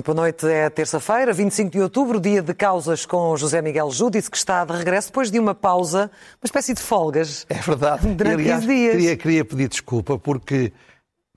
Muito 0.00 0.14
boa 0.14 0.22
noite. 0.22 0.46
É 0.46 0.70
terça-feira, 0.70 1.30
25 1.30 1.72
de 1.72 1.78
outubro, 1.78 2.18
dia 2.18 2.40
de 2.40 2.54
causas 2.54 3.04
com 3.04 3.36
José 3.36 3.60
Miguel 3.60 3.90
Júdice, 3.90 4.30
que 4.30 4.36
está 4.38 4.64
de 4.64 4.72
regresso 4.72 5.08
depois 5.08 5.30
de 5.30 5.38
uma 5.38 5.54
pausa, 5.54 6.10
uma 6.40 6.46
espécie 6.46 6.72
de 6.72 6.80
folgas. 6.80 7.44
É 7.50 7.56
verdade. 7.56 8.06
Durante 8.16 8.40
Aliás, 8.40 8.64
15 8.64 8.74
dias. 8.74 8.92
Queria, 8.92 9.16
queria 9.18 9.44
pedir 9.44 9.68
desculpa 9.68 10.18
porque, 10.18 10.72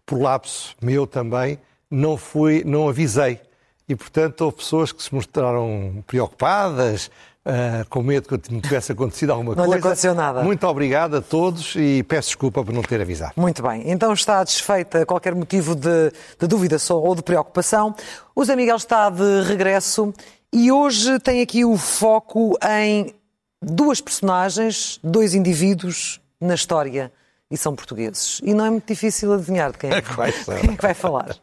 por 0.05 0.17
lapso 0.21 0.77
meu 0.81 1.05
também, 1.05 1.59
não 1.91 2.15
fui, 2.15 2.63
não 2.65 2.87
avisei. 2.87 3.41
E, 3.89 3.97
portanto, 3.97 4.39
houve 4.45 4.55
pessoas 4.55 4.93
que 4.93 5.03
se 5.03 5.13
mostraram 5.13 6.01
preocupadas, 6.07 7.11
ah, 7.45 7.85
com 7.89 8.01
medo 8.01 8.27
que 8.27 8.53
me 8.53 8.61
tivesse 8.61 8.91
acontecido 8.93 9.31
alguma 9.31 9.55
Não 9.55 9.65
coisa. 9.65 9.79
aconteceu 9.79 10.15
nada. 10.15 10.43
Muito 10.43 10.65
obrigado 10.67 11.17
a 11.17 11.21
todos 11.21 11.75
e 11.75 12.03
peço 12.03 12.29
desculpa 12.29 12.63
por 12.63 12.73
não 12.73 12.81
ter 12.81 13.01
avisado. 13.01 13.33
Muito 13.35 13.61
bem. 13.61 13.83
Então 13.89 14.13
está 14.13 14.43
desfeita 14.43 15.05
qualquer 15.05 15.35
motivo 15.35 15.75
de, 15.75 16.11
de 16.39 16.47
dúvida 16.47 16.77
ou 16.89 17.15
de 17.15 17.21
preocupação. 17.21 17.93
O 18.35 18.45
Zé 18.45 18.55
Miguel 18.55 18.77
está 18.77 19.09
de 19.09 19.41
regresso 19.43 20.13
e 20.51 20.71
hoje 20.71 21.19
tem 21.19 21.41
aqui 21.41 21.65
o 21.65 21.75
foco 21.77 22.57
em 22.65 23.13
duas 23.61 23.99
personagens, 23.99 24.99
dois 25.03 25.33
indivíduos 25.33 26.21
na 26.39 26.55
história 26.55 27.11
e 27.49 27.57
são 27.57 27.75
portugueses. 27.75 28.39
E 28.43 28.53
não 28.53 28.65
é 28.65 28.69
muito 28.69 28.87
difícil 28.87 29.33
adivinhar 29.33 29.71
de 29.71 29.77
quem 29.77 29.91
é 29.91 30.01
que, 30.01 30.13
Vai 30.13 30.31
ser. 30.31 30.59
quem 30.61 30.71
é 30.71 30.75
que 30.75 30.81
vai 30.81 30.93
falar. 30.93 31.35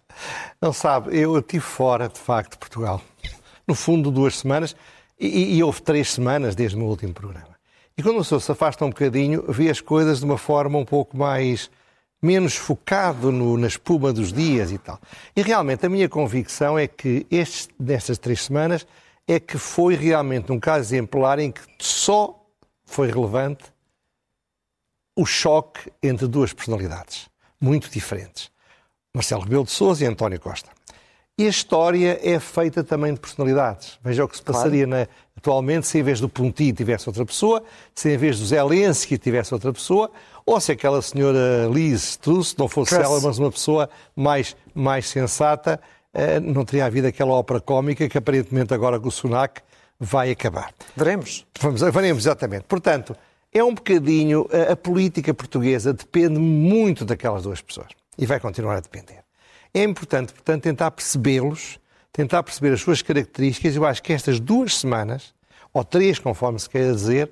Não 0.60 0.72
sabe, 0.72 1.16
eu 1.16 1.38
estive 1.38 1.62
fora, 1.62 2.08
de 2.08 2.18
facto, 2.18 2.52
de 2.52 2.58
Portugal. 2.58 3.00
No 3.66 3.74
fundo, 3.74 4.10
duas 4.10 4.38
semanas, 4.38 4.74
e, 5.20 5.56
e 5.56 5.62
houve 5.62 5.82
três 5.82 6.10
semanas 6.10 6.54
desde 6.54 6.76
o 6.76 6.80
meu 6.80 6.88
último 6.88 7.12
programa. 7.12 7.54
E 7.96 8.02
quando 8.02 8.18
o 8.18 8.24
senhor 8.24 8.40
se 8.40 8.50
afasta 8.50 8.84
um 8.84 8.88
bocadinho, 8.88 9.44
vê 9.48 9.68
as 9.68 9.80
coisas 9.80 10.20
de 10.20 10.24
uma 10.24 10.38
forma 10.38 10.78
um 10.78 10.84
pouco 10.84 11.16
mais. 11.16 11.70
menos 12.22 12.54
focado 12.54 13.32
no- 13.32 13.56
na 13.56 13.66
espuma 13.66 14.12
dos 14.12 14.30
dias 14.30 14.70
e 14.70 14.76
tal. 14.76 15.00
E 15.34 15.40
realmente 15.40 15.86
a 15.86 15.88
minha 15.88 16.06
convicção 16.06 16.78
é 16.78 16.86
que 16.86 17.26
estes, 17.30 17.66
nestas 17.80 18.18
três 18.18 18.42
semanas 18.42 18.86
é 19.26 19.40
que 19.40 19.56
foi 19.56 19.94
realmente 19.94 20.52
um 20.52 20.60
caso 20.60 20.84
exemplar 20.84 21.38
em 21.38 21.50
que 21.50 21.62
só 21.78 22.38
foi 22.84 23.10
relevante 23.10 23.64
o 25.16 25.24
choque 25.24 25.90
entre 26.02 26.26
duas 26.26 26.52
personalidades 26.52 27.28
muito 27.58 27.88
diferentes. 27.90 28.50
Marcelo 29.14 29.42
Rebelo 29.42 29.64
de 29.64 29.70
Sousa 29.70 30.04
e 30.04 30.06
António 30.06 30.38
Costa. 30.38 30.68
E 31.40 31.46
a 31.46 31.48
história 31.48 32.20
é 32.22 32.38
feita 32.38 32.84
também 32.84 33.14
de 33.14 33.20
personalidades. 33.20 33.98
Veja 34.04 34.24
o 34.24 34.28
que 34.28 34.36
se 34.36 34.42
passaria 34.42 34.86
na- 34.86 35.06
atualmente 35.36 35.86
se 35.86 35.98
em 35.98 36.02
vez 36.02 36.20
do 36.20 36.28
Ponti 36.28 36.70
tivesse 36.72 37.08
outra 37.08 37.24
pessoa, 37.24 37.62
se 37.94 38.12
em 38.12 38.16
vez 38.18 38.38
do 38.38 38.44
Zelensky 38.44 39.16
tivesse 39.16 39.54
outra 39.54 39.72
pessoa, 39.72 40.10
ou 40.44 40.60
se 40.60 40.70
aquela 40.72 41.00
senhora 41.00 41.66
Liz 41.72 42.16
Truss 42.18 42.54
não 42.58 42.68
fosse 42.68 42.94
Truss. 42.94 43.04
ela, 43.10 43.20
mas 43.22 43.38
uma 43.38 43.50
pessoa 43.50 43.88
mais, 44.14 44.54
mais 44.74 45.08
sensata, 45.08 45.80
eh, 46.12 46.38
não 46.40 46.62
teria 46.62 46.84
havido 46.84 47.06
aquela 47.06 47.32
ópera 47.32 47.58
cómica 47.58 48.06
que 48.06 48.18
aparentemente 48.18 48.74
agora 48.74 49.00
com 49.00 49.08
o 49.08 49.10
Sunak 49.10 49.62
vai 49.98 50.30
acabar. 50.30 50.74
Veremos. 50.94 51.46
Vamos, 51.58 51.80
veremos 51.80 52.22
exatamente. 52.24 52.64
Portanto, 52.64 53.16
é 53.50 53.64
um 53.64 53.74
bocadinho. 53.74 54.46
A, 54.52 54.72
a 54.72 54.76
política 54.76 55.32
portuguesa 55.32 55.94
depende 55.94 56.38
muito 56.38 57.02
daquelas 57.06 57.44
duas 57.44 57.62
pessoas. 57.62 57.88
E 58.18 58.26
vai 58.26 58.38
continuar 58.38 58.76
a 58.76 58.80
depender. 58.80 59.20
É 59.72 59.82
importante, 59.82 60.32
portanto, 60.32 60.62
tentar 60.62 60.90
percebê-los, 60.90 61.78
tentar 62.12 62.42
perceber 62.42 62.72
as 62.72 62.80
suas 62.80 63.02
características. 63.02 63.76
Eu 63.76 63.84
acho 63.84 64.02
que 64.02 64.12
estas 64.12 64.40
duas 64.40 64.76
semanas, 64.76 65.32
ou 65.72 65.84
três, 65.84 66.18
conforme 66.18 66.58
se 66.58 66.68
queira 66.68 66.92
dizer, 66.92 67.30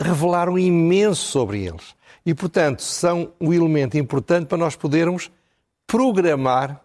revelaram 0.00 0.58
imenso 0.58 1.22
sobre 1.26 1.64
eles. 1.64 1.94
E, 2.24 2.34
portanto, 2.34 2.82
são 2.82 3.32
um 3.40 3.52
elemento 3.52 3.96
importante 3.96 4.46
para 4.46 4.58
nós 4.58 4.76
podermos 4.76 5.30
programar 5.86 6.80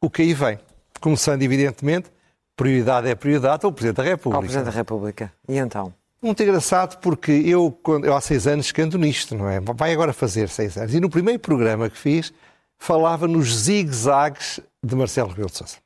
o 0.00 0.08
que 0.08 0.22
aí 0.22 0.34
vem. 0.34 0.58
Começando, 1.00 1.42
evidentemente, 1.42 2.10
prioridade 2.56 3.08
é 3.08 3.14
prioridade 3.14 3.64
ao 3.64 3.72
Presidente 3.72 3.96
da 3.96 4.02
República. 4.04 4.36
Ao 4.36 4.42
Presidente 4.42 4.64
da 4.66 4.70
República. 4.70 5.32
E 5.48 5.58
então? 5.58 5.92
Muito 6.22 6.42
engraçado 6.42 6.98
porque 7.00 7.30
eu, 7.30 7.70
quando, 7.82 8.06
eu 8.06 8.16
há 8.16 8.20
seis 8.20 8.46
anos 8.46 8.72
canto 8.72 8.96
nisto, 8.96 9.36
não 9.36 9.48
é? 9.48 9.60
Vai 9.60 9.92
agora 9.92 10.12
fazer 10.12 10.48
seis 10.48 10.76
anos. 10.76 10.94
E 10.94 11.00
no 11.00 11.10
primeiro 11.10 11.38
programa 11.38 11.90
que 11.90 11.98
fiz, 11.98 12.32
falava 12.78 13.26
nos 13.26 13.54
zigue-zagues 13.54 14.60
de 14.82 14.94
Marcelo 14.94 15.28
Rebelo 15.28 15.50
de 15.50 15.56
Sousa. 15.56 15.76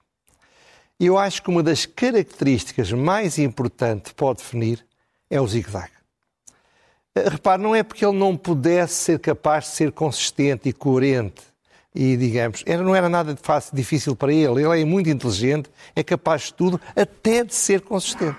Eu 0.99 1.17
acho 1.17 1.43
que 1.43 1.49
uma 1.49 1.63
das 1.63 1.87
características 1.87 2.93
mais 2.93 3.39
importantes 3.39 4.13
pode 4.13 4.39
definir 4.39 4.85
é 5.31 5.41
o 5.41 5.47
zigue-zague. 5.47 5.93
Eh, 7.15 7.29
Repare, 7.29 7.63
não 7.63 7.75
é 7.75 7.83
porque 7.83 8.05
ele 8.05 8.19
não 8.19 8.37
pudesse 8.37 8.95
ser 8.95 9.19
capaz 9.19 9.65
de 9.65 9.71
ser 9.71 9.93
consistente 9.93 10.69
e 10.69 10.73
coerente 10.73 11.43
e, 11.95 12.17
digamos, 12.17 12.63
era, 12.67 12.83
não 12.83 12.95
era 12.95 13.09
nada 13.09 13.35
de 13.35 13.41
fácil, 13.41 13.75
difícil 13.75 14.15
para 14.15 14.33
ele. 14.33 14.63
Ele 14.65 14.83
é 14.83 14.85
muito 14.85 15.11
inteligente, 15.11 15.69
é 15.97 16.03
capaz 16.03 16.43
de 16.43 16.55
tudo, 16.55 16.81
até 16.95 17.45
de 17.45 17.55
ser 17.55 17.81
consistente. 17.81 18.39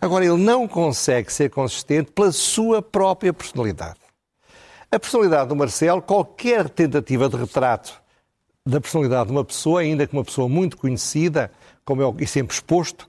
Agora, 0.00 0.24
ele 0.24 0.36
não 0.36 0.68
consegue 0.68 1.32
ser 1.32 1.48
consistente 1.48 2.10
pela 2.12 2.32
sua 2.32 2.82
própria 2.82 3.32
personalidade. 3.32 3.98
A 4.90 4.98
personalidade 4.98 5.48
do 5.48 5.56
Marcelo, 5.56 6.00
qualquer 6.00 6.68
tentativa 6.70 7.28
de 7.28 7.36
retrato 7.36 8.00
da 8.64 8.80
personalidade 8.80 9.26
de 9.26 9.32
uma 9.32 9.44
pessoa, 9.44 9.80
ainda 9.80 10.06
que 10.06 10.12
uma 10.14 10.24
pessoa 10.24 10.48
muito 10.48 10.76
conhecida, 10.76 11.50
como 11.84 12.02
é 12.02 12.22
e 12.22 12.26
sempre 12.26 12.54
exposto, 12.54 13.08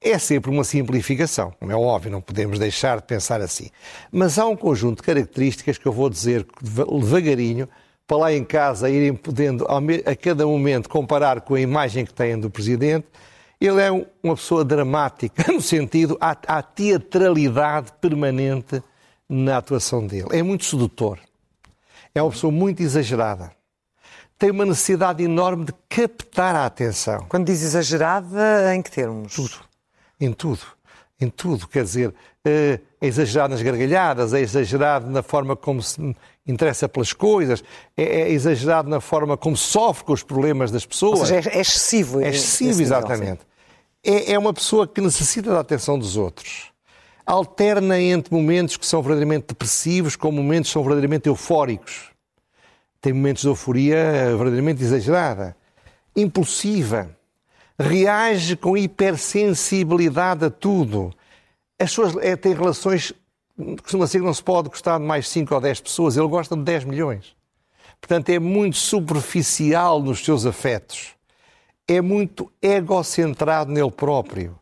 é 0.00 0.18
sempre 0.18 0.50
uma 0.50 0.64
simplificação. 0.64 1.52
Como 1.58 1.70
é 1.70 1.76
óbvio, 1.76 2.10
não 2.10 2.20
podemos 2.20 2.58
deixar 2.58 2.96
de 2.96 3.04
pensar 3.04 3.40
assim. 3.40 3.70
Mas 4.10 4.38
há 4.38 4.46
um 4.46 4.56
conjunto 4.56 4.96
de 4.98 5.02
características 5.04 5.78
que 5.78 5.86
eu 5.86 5.92
vou 5.92 6.08
dizer 6.10 6.46
deva- 6.60 6.86
devagarinho, 6.86 7.68
para 8.06 8.16
lá 8.16 8.32
em 8.32 8.42
casa 8.44 8.90
irem 8.90 9.14
podendo 9.14 9.66
a 10.04 10.16
cada 10.16 10.44
momento 10.46 10.88
comparar 10.88 11.42
com 11.42 11.54
a 11.54 11.60
imagem 11.60 12.04
que 12.04 12.12
têm 12.12 12.38
do 12.38 12.50
Presidente. 12.50 13.06
Ele 13.60 13.80
é 13.80 13.92
um- 13.92 14.06
uma 14.22 14.34
pessoa 14.34 14.64
dramática, 14.64 15.44
no 15.52 15.60
sentido, 15.60 16.16
há, 16.20 16.36
há 16.46 16.62
teatralidade 16.62 17.92
permanente 18.00 18.82
na 19.30 19.58
atuação 19.58 20.04
dele. 20.04 20.26
É 20.32 20.42
muito 20.42 20.64
sedutor. 20.64 21.20
É 22.12 22.20
uma 22.20 22.30
pessoa 22.30 22.50
muito 22.50 22.82
exagerada. 22.82 23.52
Tem 24.36 24.50
uma 24.50 24.66
necessidade 24.66 25.22
enorme 25.22 25.66
de 25.66 25.74
captar 25.88 26.56
a 26.56 26.66
atenção. 26.66 27.26
Quando 27.28 27.46
diz 27.46 27.62
exagerada, 27.62 28.74
em 28.74 28.82
que 28.82 28.90
termos? 28.90 29.34
Tudo. 29.34 29.60
Em 30.20 30.32
tudo. 30.32 30.62
Em 31.20 31.28
tudo. 31.28 31.68
Quer 31.68 31.84
dizer, 31.84 32.14
eh, 32.44 32.80
é 33.00 33.06
exagerado 33.06 33.54
nas 33.54 33.62
gargalhadas, 33.62 34.34
é 34.34 34.40
exagerado 34.40 35.08
na 35.08 35.22
forma 35.22 35.54
como 35.54 35.82
se 35.82 36.16
interessa 36.46 36.88
pelas 36.88 37.12
coisas, 37.12 37.62
é, 37.96 38.02
é 38.02 38.30
exagerado 38.30 38.88
na 38.88 39.00
forma 39.00 39.36
como 39.36 39.56
sofre 39.56 40.04
com 40.04 40.12
os 40.12 40.22
problemas 40.22 40.70
das 40.70 40.84
pessoas. 40.84 41.20
Ou 41.20 41.26
seja, 41.26 41.50
é, 41.50 41.58
é 41.58 41.60
excessivo. 41.60 42.20
É 42.20 42.30
excessivo, 42.30 42.70
nível, 42.70 42.86
exatamente. 42.86 43.40
É, 44.02 44.32
é 44.32 44.38
uma 44.38 44.52
pessoa 44.52 44.88
que 44.88 45.00
necessita 45.00 45.50
da 45.50 45.60
atenção 45.60 45.98
dos 45.98 46.16
outros. 46.16 46.69
Alterna 47.30 48.00
entre 48.00 48.34
momentos 48.34 48.76
que 48.76 48.84
são 48.84 49.00
verdadeiramente 49.00 49.46
depressivos 49.46 50.16
com 50.16 50.32
momentos 50.32 50.68
que 50.68 50.72
são 50.72 50.82
verdadeiramente 50.82 51.28
eufóricos. 51.28 52.10
Tem 53.00 53.12
momentos 53.12 53.42
de 53.42 53.48
euforia 53.48 54.34
verdadeiramente 54.36 54.82
exagerada. 54.82 55.56
Impulsiva. 56.16 57.16
Reage 57.78 58.56
com 58.56 58.76
hipersensibilidade 58.76 60.44
a 60.44 60.50
tudo. 60.50 61.14
As 61.78 61.92
suas, 61.92 62.16
é, 62.16 62.34
tem 62.34 62.52
relações. 62.52 63.12
Costuma 63.80 64.08
ser 64.08 64.18
que 64.18 64.24
não 64.24 64.34
se 64.34 64.42
pode 64.42 64.68
gostar 64.68 64.98
de 64.98 65.04
mais 65.04 65.28
5 65.28 65.54
ou 65.54 65.60
10 65.60 65.82
pessoas. 65.82 66.16
Ele 66.16 66.26
gosta 66.26 66.56
de 66.56 66.62
10 66.62 66.84
milhões. 66.84 67.36
Portanto, 68.00 68.28
é 68.30 68.40
muito 68.40 68.76
superficial 68.76 70.02
nos 70.02 70.24
seus 70.24 70.44
afetos 70.44 71.14
é 71.90 72.00
muito 72.00 72.52
egocentrado 72.62 73.72
nele 73.72 73.90
próprio. 73.90 74.56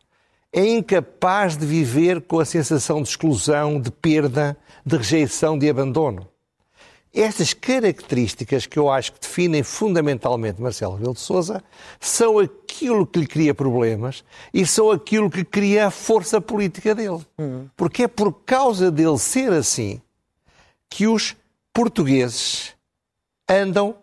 É 0.51 0.65
incapaz 0.65 1.55
de 1.55 1.65
viver 1.65 2.21
com 2.21 2.39
a 2.39 2.45
sensação 2.45 3.01
de 3.01 3.09
exclusão, 3.09 3.79
de 3.79 3.91
perda, 3.91 4.57
de 4.85 4.97
rejeição, 4.97 5.57
de 5.57 5.69
abandono. 5.69 6.27
Estas 7.13 7.53
características 7.53 8.67
que 8.67 8.77
eu 8.77 8.89
acho 8.89 9.13
que 9.13 9.19
definem 9.19 9.63
fundamentalmente 9.63 10.61
Marcelo 10.61 10.93
Rebelo 10.93 11.15
de 11.15 11.19
Sousa 11.19 11.63
são 11.99 12.37
aquilo 12.37 13.05
que 13.05 13.19
lhe 13.19 13.27
cria 13.27 13.53
problemas 13.53 14.23
e 14.53 14.65
são 14.65 14.91
aquilo 14.91 15.29
que 15.29 15.43
cria 15.43 15.87
a 15.87 15.91
força 15.91 16.39
política 16.39 16.93
dele. 16.93 17.25
Porque 17.75 18.03
é 18.03 18.07
por 18.07 18.31
causa 18.45 18.91
dele 18.91 19.17
ser 19.17 19.51
assim 19.51 19.99
que 20.87 21.07
os 21.07 21.35
portugueses 21.73 22.75
andam, 23.49 23.95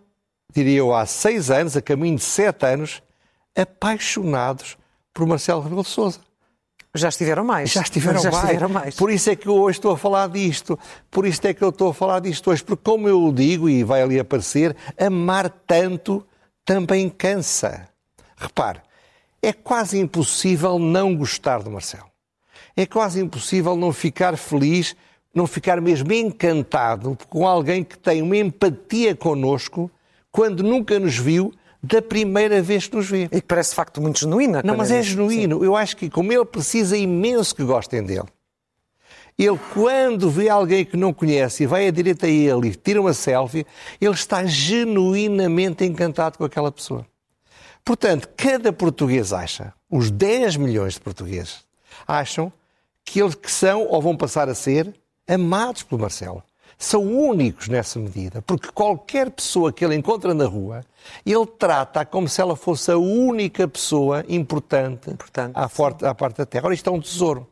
diria 0.53 0.79
eu, 0.79 0.93
há 0.93 1.07
seis 1.07 1.49
anos, 1.49 1.77
a 1.77 1.83
caminho 1.83 2.17
de 2.17 2.25
sete 2.25 2.67
anos, 2.67 3.03
apaixonados 3.55 4.77
por 5.15 5.27
Marcelo 5.27 5.61
Rebelo 5.61 5.83
de 5.83 5.89
Sousa. 5.89 6.26
Já 6.97 7.09
estiveram 7.09 7.45
mais. 7.45 7.71
Já 7.71 7.83
estiveram, 7.83 8.21
Já 8.21 8.31
mais. 8.31 8.45
estiveram 8.45 8.69
mais. 8.69 8.95
Por 8.97 9.11
isso 9.11 9.31
é 9.31 9.37
que 9.37 9.47
eu 9.47 9.55
hoje 9.55 9.79
estou 9.79 9.93
a 9.93 9.99
falar 9.99 10.29
disto. 10.29 10.79
Por 11.11 11.27
isso 11.27 11.47
é 11.47 11.55
que 11.55 11.63
eu 11.63 11.71
estou 11.71 11.91
a 11.91 11.95
falar 11.95 12.21
disto 12.21 12.51
hoje. 12.51 12.63
Porque, 12.65 12.83
como 12.83 13.09
eu 13.09 13.33
digo, 13.33 13.69
e 13.69 13.85
vai 13.85 14.03
ali 14.03 14.19
aparecer, 14.19 14.77
amar 14.99 15.51
tanto 15.67 16.27
também 16.65 17.09
cansa. 17.09 17.89
Repare, 18.37 18.81
é 19.41 19.53
quase 19.53 19.99
impossível 19.99 20.79
não 20.79 21.15
gostar 21.15 21.63
do 21.63 21.71
Marcelo. 21.71 22.07
É 22.77 22.85
quase 22.85 23.21
impossível 23.21 23.77
não 23.77 23.93
ficar 23.93 24.37
feliz, 24.37 24.95
não 25.35 25.47
ficar 25.47 25.81
mesmo 25.81 26.13
encantado 26.13 27.17
com 27.29 27.47
alguém 27.47 27.85
que 27.85 27.97
tem 27.97 28.23
uma 28.23 28.37
empatia 28.37 29.15
connosco 29.15 29.91
quando 30.31 30.63
nunca 30.63 30.99
nos 30.99 31.17
viu 31.17 31.55
da 31.87 32.03
primeira 32.03 32.61
vez 32.61 32.87
que 32.87 32.97
nos 32.97 33.09
vê. 33.09 33.25
E 33.25 33.41
que 33.41 33.47
parece 33.47 33.71
de 33.71 33.77
facto 33.77 34.01
muito 34.01 34.21
genuína. 34.21 34.63
Não, 34.65 34.77
mas 34.77 34.91
é 34.91 35.03
genuíno. 35.03 35.59
Sim. 35.61 35.65
Eu 35.65 35.77
acho 35.77 35.97
que, 35.97 36.11
como 36.11 36.33
ele 36.33 36.45
precisa 36.45 36.97
imenso 36.97 37.55
que 37.55 37.63
gostem 37.63 38.03
dele, 38.03 38.27
ele, 39.39 39.59
quando 39.73 40.31
vê 40.31 40.49
alguém 40.49 40.85
que 40.85 40.97
não 40.97 41.13
conhece 41.13 41.63
e 41.63 41.67
vai 41.67 41.87
à 41.87 41.91
direita 41.91 42.27
a 42.27 42.31
ele 42.31 42.69
e 42.69 42.75
tira 42.75 43.01
uma 43.01 43.13
selfie, 43.13 43.67
ele 44.01 44.15
está 44.15 44.45
genuinamente 44.47 45.85
encantado 45.85 46.39
com 46.39 46.45
aquela 46.45 46.73
pessoa. 46.73 47.07
Portanto, 47.85 48.29
cada 48.37 48.73
português 48.73 49.33
acha, 49.33 49.73
os 49.91 50.11
10 50.11 50.57
milhões 50.57 50.95
de 50.95 51.01
portugueses 51.01 51.65
acham 52.07 52.53
que 53.05 53.21
eles 53.21 53.35
que 53.35 53.51
são 53.51 53.87
ou 53.87 54.03
vão 54.03 54.17
passar 54.17 54.49
a 54.49 54.55
ser 54.55 54.93
amados 55.29 55.83
pelo 55.83 56.01
Marcelo. 56.01 56.43
São 56.79 57.03
únicos 57.05 57.69
nessa 57.69 57.99
medida, 57.99 58.43
porque 58.43 58.69
qualquer 58.73 59.31
pessoa 59.31 59.73
que 59.73 59.83
ele 59.83 59.95
encontra 59.95 60.35
na 60.35 60.45
rua, 60.45 60.85
ele 61.25 61.47
trata 61.59 62.05
como 62.05 62.29
se 62.29 62.41
ela 62.41 62.55
fosse 62.55 62.91
a 62.91 62.99
única 62.99 63.67
pessoa 63.67 64.23
importante, 64.29 65.11
importante 65.11 65.53
à, 65.55 65.69
forte, 65.69 66.05
à 66.05 66.15
parte 66.15 66.37
da 66.37 66.45
Terra. 66.45 66.67
Ora, 66.67 66.75
isto 66.75 66.91
é 66.91 66.93
um 66.93 67.01
tesouro. 67.01 67.47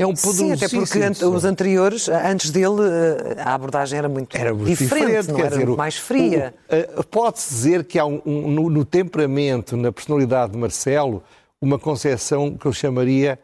É 0.00 0.06
um 0.06 0.16
Sim, 0.16 0.52
até 0.52 0.66
porque 0.66 1.26
os 1.26 1.44
anteriores, 1.44 2.08
antes 2.08 2.50
dele, 2.50 2.80
eh, 2.80 3.42
a 3.42 3.52
abordagem 3.52 3.98
era 3.98 4.08
muito 4.08 4.34
era 4.34 4.54
diferente, 4.54 5.26
diferente 5.26 5.40
era 5.40 5.50
dizer, 5.50 5.66
mais 5.76 5.96
fria. 5.96 6.54
Eh, 6.70 6.88
pode-se 7.10 7.52
dizer 7.52 7.84
que 7.84 7.98
há 7.98 8.06
um, 8.06 8.22
um, 8.24 8.50
no, 8.50 8.70
no, 8.70 8.84
temperamento, 8.86 9.76
na 9.76 9.92
personalidade 9.92 10.52
de 10.52 10.58
Marcelo, 10.58 11.22
uma 11.60 11.78
concepção 11.78 12.56
que 12.56 12.64
eu 12.64 12.72
chamaria, 12.72 13.38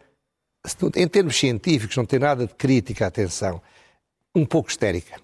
em 0.94 1.06
termos 1.06 1.36
científicos, 1.36 1.94
não 1.94 2.06
tem 2.06 2.18
nada 2.18 2.46
de 2.46 2.54
crítica, 2.54 3.06
atenção, 3.06 3.60
um 4.36 4.44
pouco 4.44 4.68
histérica. 4.68 5.16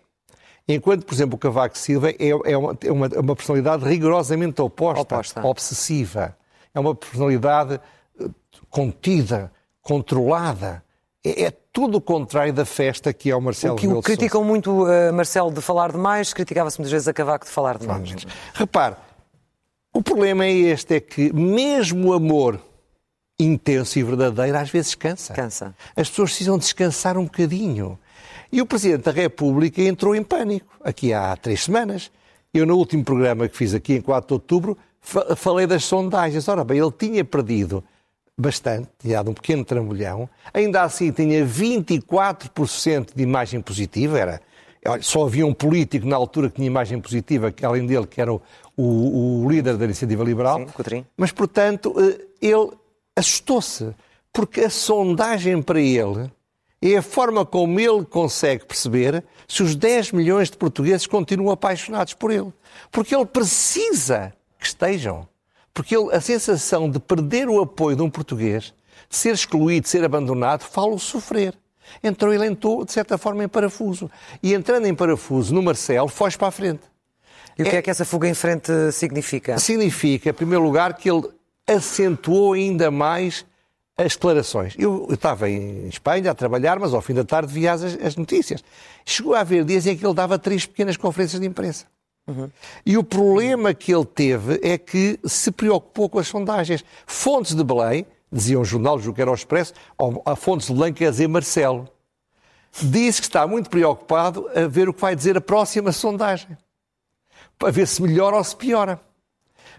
Enquanto, 0.67 1.05
por 1.05 1.15
exemplo, 1.15 1.37
o 1.37 1.39
Cavaco 1.39 1.77
Silva 1.77 2.11
é, 2.11 2.29
é, 2.29 2.57
uma, 2.57 2.79
é 2.81 2.93
uma, 2.93 3.09
uma, 3.09 3.37
personalidade 3.37 3.85
rigorosamente 3.85 4.61
oposta, 4.63 5.03
oposta, 5.03 5.47
obsessiva. 5.47 6.37
É 6.73 6.81
uma 6.81 6.95
personalidade 6.95 7.81
eh, 8.21 8.27
contida, 8.71 9.53
controlada 9.83 10.83
é, 11.25 11.45
é 11.45 11.53
tudo 11.73 11.99
o 11.99 12.01
contrário 12.01 12.53
da 12.53 12.65
festa 12.65 13.13
que 13.13 13.31
é 13.31 13.37
o 13.37 13.41
Marcelo 13.41 13.75
O 13.75 13.79
que 13.79 13.87
o 13.87 14.03
criticam 14.03 14.45
muito 14.45 14.85
uh, 14.85 15.13
Marcelo 15.13 15.53
de 15.53 15.61
falar 15.61 15.93
demais, 15.93 16.35
criticava-se 16.35 16.79
muitas 16.79 16.93
vezes 16.93 17.09
a 17.09 17.13
Cavaco 17.13 17.45
de 17.45 17.51
falar 17.51 17.79
demais. 17.79 18.27
Repare, 18.53 18.97
o 19.95 20.03
problema 20.03 20.45
é 20.45 20.53
este, 20.53 20.97
é 20.97 21.01
que 21.01 21.33
mesmo 21.33 22.09
o 22.09 22.13
amor 22.13 22.61
intenso 23.39 23.99
e 23.99 24.03
verdadeiro 24.03 24.57
às 24.59 24.71
vezes 24.71 24.95
cansa. 24.95 25.33
Cansa. 25.33 25.75
As 25.97 26.09
pessoas 26.09 26.31
precisam 26.31 26.59
descansar 26.59 27.17
um 27.17 27.25
bocadinho. 27.25 27.99
E 28.53 28.61
o 28.61 28.67
Presidente 28.67 29.05
da 29.05 29.13
República 29.13 29.81
entrou 29.81 30.15
em 30.15 30.23
pânico, 30.23 30.67
aqui 30.85 31.13
há 31.13 31.35
três 31.37 31.65
semanas. 31.65 32.11
Eu, 32.53 32.67
no 32.67 32.77
último 32.77 33.03
programa 33.03 33.49
que 33.49 33.57
fiz 33.57 33.73
aqui, 33.73 33.95
em 33.95 34.01
4 34.03 34.27
de 34.29 34.35
outubro, 34.35 34.77
falei 35.01 35.67
das 35.67 35.85
sondagens. 35.85 36.47
Ora 36.49 36.63
bem, 36.63 36.79
ele 36.79 36.93
tinha 36.93 37.25
perdido 37.25 37.83
bastante, 38.37 38.89
tinha 38.99 39.17
dado 39.17 39.31
um 39.31 39.35
pequeno 39.35 39.65
trambolhão, 39.65 40.29
ainda 40.53 40.83
assim 40.83 41.11
tinha 41.13 41.47
24% 41.47 43.15
de 43.15 43.23
imagem 43.23 43.61
positiva, 43.61 44.19
era, 44.19 44.41
olha, 44.87 45.03
só 45.03 45.25
havia 45.27 45.47
um 45.47 45.55
político 45.55 46.07
na 46.07 46.17
altura 46.17 46.49
que 46.49 46.57
tinha 46.57 46.67
imagem 46.67 47.01
positiva, 47.01 47.53
que 47.53 47.65
além 47.65 47.87
dele, 47.87 48.07
que 48.07 48.21
era 48.21 48.33
o, 48.33 48.43
o, 48.77 49.45
o 49.45 49.51
líder 49.51 49.77
da 49.77 49.85
iniciativa 49.85 50.25
liberal, 50.25 50.59
Sim, 50.59 50.67
mas 51.17 51.31
portanto 51.31 51.95
eh, 51.99 52.21
ele 52.41 52.71
assustou-se, 53.15 53.95
porque 54.33 54.63
a 54.63 54.71
sondagem 54.71 55.63
para 55.63 55.81
ele 55.81 56.31
é 56.83 56.97
a 56.97 57.03
forma 57.03 57.47
como 57.47 57.79
ele 57.79 58.05
consegue 58.05 58.65
perceber 58.65 59.25
se 59.47 59.63
os 59.63 59.77
10 59.77 60.11
milhões 60.13 60.51
de 60.51 60.57
portugueses 60.57 61.07
continuam 61.07 61.53
apaixonados 61.53 62.15
por 62.15 62.33
ele. 62.33 62.53
Porque 62.91 63.15
ele 63.15 63.25
precisa 63.25 64.33
que 64.59 64.67
estejam. 64.67 65.29
Porque 65.73 65.97
ele, 65.97 66.13
a 66.13 66.21
sensação 66.21 66.91
de 66.91 66.99
perder 66.99 67.49
o 67.49 67.61
apoio 67.61 67.97
de 67.97 68.03
um 68.03 68.11
português, 68.11 68.75
de 69.09 69.17
ser 69.17 69.33
excluído, 69.33 69.85
de 69.85 69.89
ser 69.89 70.05
abandonado, 70.05 70.63
fala-o 70.63 70.99
sofrer. 70.99 71.55
Então 72.03 72.33
ele 72.33 72.47
entrou, 72.47 72.85
de 72.85 72.93
certa 72.93 73.17
forma, 73.17 73.45
em 73.45 73.49
parafuso. 73.49 74.11
E 74.43 74.53
entrando 74.53 74.87
em 74.87 74.95
parafuso 74.95 75.55
no 75.55 75.63
Marcelo, 75.63 76.09
foge 76.09 76.37
para 76.37 76.49
a 76.49 76.53
frente. 76.53 76.83
E 77.59 77.63
o 77.63 77.65
que 77.65 77.77
é, 77.77 77.79
é 77.79 77.83
que 77.83 77.91
essa 77.91 78.05
fuga 78.05 78.29
em 78.29 78.35
frente 78.35 78.71
significa? 78.93 79.59
Significa, 79.59 80.31
em 80.31 80.33
primeiro 80.33 80.65
lugar, 80.65 80.95
que 80.95 81.11
ele 81.11 81.29
acentuou 81.67 82.55
ainda 82.55 82.91
mais 82.91 83.45
as 84.03 84.13
declarações. 84.15 84.75
Eu, 84.79 85.07
eu, 85.09 85.15
estava 85.15 85.49
em 85.49 85.89
Espanha 85.89 86.31
a 86.31 86.35
trabalhar, 86.35 86.79
mas 86.79 86.95
ao 86.95 87.01
fim 87.01 87.15
da 87.15 87.25
tarde 87.25 87.53
via 87.53 87.73
as, 87.73 87.83
as 87.83 88.17
notícias. 88.17 88.63
Chegou 89.05 89.35
a 89.35 89.41
haver 89.41 89.65
dias 89.65 89.87
em 89.87 89.97
que 89.97 90.05
ele 90.05 90.15
dava 90.15 90.39
três 90.39 90.67
pequenas 90.67 90.97
conferências 90.97 91.41
de 91.41 91.47
imprensa. 91.47 91.87
Uhum. 92.27 92.51
E 92.87 92.97
o 92.97 93.03
problema 93.03 93.75
que 93.75 93.93
ele 93.93 94.05
teve 94.05 94.61
é 94.63 94.79
que 94.79 95.19
se 95.25 95.51
preocupou 95.51 96.09
com 96.09 96.19
as 96.19 96.29
sondagens. 96.29 96.85
Fontes 97.07 97.55
de 97.55 97.65
Belém, 97.65 98.07
dizia 98.31 98.59
um 98.59 98.65
jornal, 98.65 98.99
julgo 98.99 99.17
que 99.17 99.23
era 99.23 99.31
o 99.31 99.35
Expresso, 99.35 99.75
a 100.25 100.37
Fontes 100.37 100.69
de 100.69 100.75
Belém 100.75 100.93
quer 100.93 101.11
dizer 101.11 101.29
Marcelo, 101.29 101.89
disse 102.81 103.21
que 103.21 103.27
está 103.27 103.47
muito 103.47 103.69
preocupado 103.69 104.49
a 104.55 104.67
ver 104.67 104.89
o 104.89 104.95
que 104.95 105.01
vai 105.01 105.15
dizer 105.15 105.37
a 105.37 105.41
próxima 105.41 105.93
sondagem, 105.93 106.57
para 107.59 107.71
ver 107.71 107.87
se 107.87 108.01
melhora 108.01 108.37
ou 108.37 108.45
se 108.45 108.57
piora. 108.57 109.01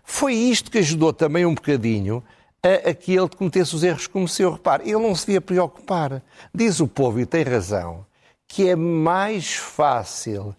Foi 0.03 0.33
isto 0.33 0.69
que 0.69 0.79
ajudou 0.79 1.13
também 1.13 1.45
um 1.45 1.55
bocadinho 1.55 2.23
a, 2.63 2.89
a 2.89 2.93
que 2.93 3.13
ele 3.13 3.29
cometesse 3.29 3.75
os 3.75 3.83
erros 3.83 4.07
que 4.07 4.13
cometeu. 4.13 4.51
Repare, 4.51 4.83
ele 4.89 4.99
não 4.99 5.13
se 5.13 5.25
devia 5.25 5.41
preocupar. 5.41 6.23
Diz 6.53 6.79
o 6.79 6.87
povo, 6.87 7.19
e 7.19 7.25
tem 7.25 7.43
razão, 7.43 8.05
que 8.47 8.69
é 8.69 8.75
mais 8.75 9.53
fácil 9.55 10.55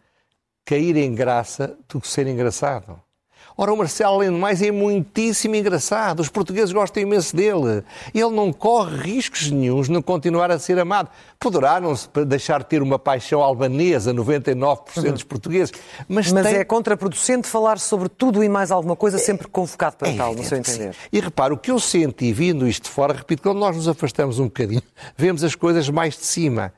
cair 0.64 0.96
em 0.96 1.14
graça 1.14 1.76
do 1.88 2.00
que 2.00 2.08
ser 2.08 2.26
engraçado. 2.26 3.00
Ora, 3.56 3.72
o 3.72 3.76
Marcelo, 3.76 4.16
além 4.16 4.30
de 4.30 4.36
mais, 4.36 4.60
é 4.60 4.72
muitíssimo 4.72 5.54
engraçado. 5.54 6.18
Os 6.20 6.28
portugueses 6.28 6.72
gostam 6.72 7.02
imenso 7.02 7.36
dele. 7.36 7.84
Ele 8.12 8.30
não 8.30 8.52
corre 8.52 8.96
riscos 8.96 9.48
nenhums 9.48 9.88
de 9.88 10.02
continuar 10.02 10.50
a 10.50 10.58
ser 10.58 10.76
amado. 10.78 11.08
Poderá 11.38 11.80
não 11.80 11.94
se 11.94 12.08
deixar 12.26 12.64
de 12.64 12.66
ter 12.66 12.82
uma 12.82 12.98
paixão 12.98 13.40
albanesa, 13.40 14.12
99% 14.12 15.12
dos 15.12 15.22
portugueses. 15.22 15.72
Mas, 16.08 16.32
mas 16.32 16.46
tem... 16.46 16.56
é 16.56 16.64
contraproducente 16.64 17.46
falar 17.46 17.78
sobre 17.78 18.08
tudo 18.08 18.42
e 18.42 18.48
mais 18.48 18.72
alguma 18.72 18.96
coisa, 18.96 19.18
sempre 19.18 19.46
convocado 19.46 19.96
para 19.96 20.08
é, 20.08 20.16
tal, 20.16 20.34
no 20.34 20.42
seu 20.42 20.58
entender. 20.58 20.96
E 21.12 21.20
repara, 21.20 21.54
o 21.54 21.56
que 21.56 21.70
eu 21.70 21.78
senti 21.78 22.32
vindo 22.32 22.66
isto 22.66 22.84
de 22.84 22.90
fora, 22.90 23.12
repito, 23.14 23.42
quando 23.42 23.58
nós 23.58 23.76
nos 23.76 23.86
afastamos 23.86 24.40
um 24.40 24.44
bocadinho, 24.44 24.82
vemos 25.16 25.44
as 25.44 25.54
coisas 25.54 25.88
mais 25.88 26.16
de 26.16 26.24
cima. 26.26 26.72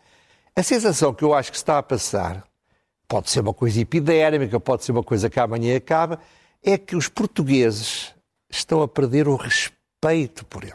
A 0.54 0.62
sensação 0.62 1.14
que 1.14 1.23
eu 1.23 1.33
acho 1.33 1.50
que 1.50 1.56
está 1.56 1.78
a 1.78 1.83
passar 1.83 2.45
pode 3.09 3.30
ser 3.30 3.40
uma 3.40 3.54
coisa 3.54 3.80
epidérmica, 3.80 4.59
pode 4.61 4.85
ser 4.85 4.92
uma 4.92 5.02
coisa 5.02 5.30
que 5.30 5.38
amanhã 5.40 5.76
acaba, 5.76 6.18
é 6.66 6.76
que 6.76 6.96
os 6.96 7.08
portugueses 7.08 8.12
estão 8.50 8.82
a 8.82 8.88
perder 8.88 9.28
o 9.28 9.37
respeito 9.37 10.44
por 10.46 10.64
ele. 10.64 10.75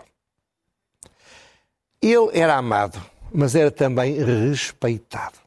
Ele 2.01 2.29
era 2.31 2.55
amado, 2.55 3.03
mas 3.31 3.55
era 3.55 3.69
também 3.69 4.15
respeitado. 4.23 5.37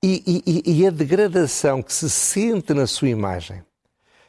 E, 0.00 0.42
e, 0.46 0.80
e, 0.80 0.86
a 0.86 0.90
degradação 0.90 1.82
que 1.82 1.92
se 1.92 2.08
sente 2.08 2.72
na 2.72 2.86
sua 2.86 3.08
imagem, 3.08 3.62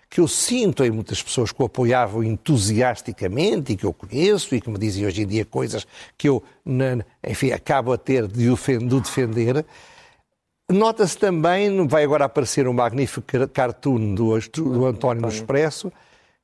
que 0.10 0.20
eu 0.20 0.28
sinto 0.28 0.84
em 0.84 0.92
muitas 0.92 1.22
pessoas 1.22 1.52
que 1.52 1.62
o 1.62 1.66
apoiavam 1.66 2.24
entusiasticamente 2.24 3.74
e 3.74 3.78
que 3.78 3.84
eu 3.84 3.94
conheço 3.94 4.54
e 4.54 4.62
que 4.62 4.70
me 4.70 4.78
dizem 4.78 5.06
hoje 5.06 5.24
em 5.24 5.28
dia 5.28 5.46
coisas 5.46 5.88
que 6.16 6.30
eu, 6.30 6.44
enfim, 7.24 7.52
acabo 7.52 7.92
a 7.92 7.98
ter 7.98 8.28
de 8.28 8.50
o 8.50 8.56
defender, 9.00 9.66
Nota-se 10.70 11.18
também, 11.18 11.86
vai 11.88 12.04
agora 12.04 12.26
aparecer 12.26 12.68
um 12.68 12.74
magnífico 12.74 13.28
cartoon 13.54 14.16
do, 14.16 14.40
do 14.40 14.86
António 14.86 15.22
no 15.22 15.28
Expresso, 15.28 15.92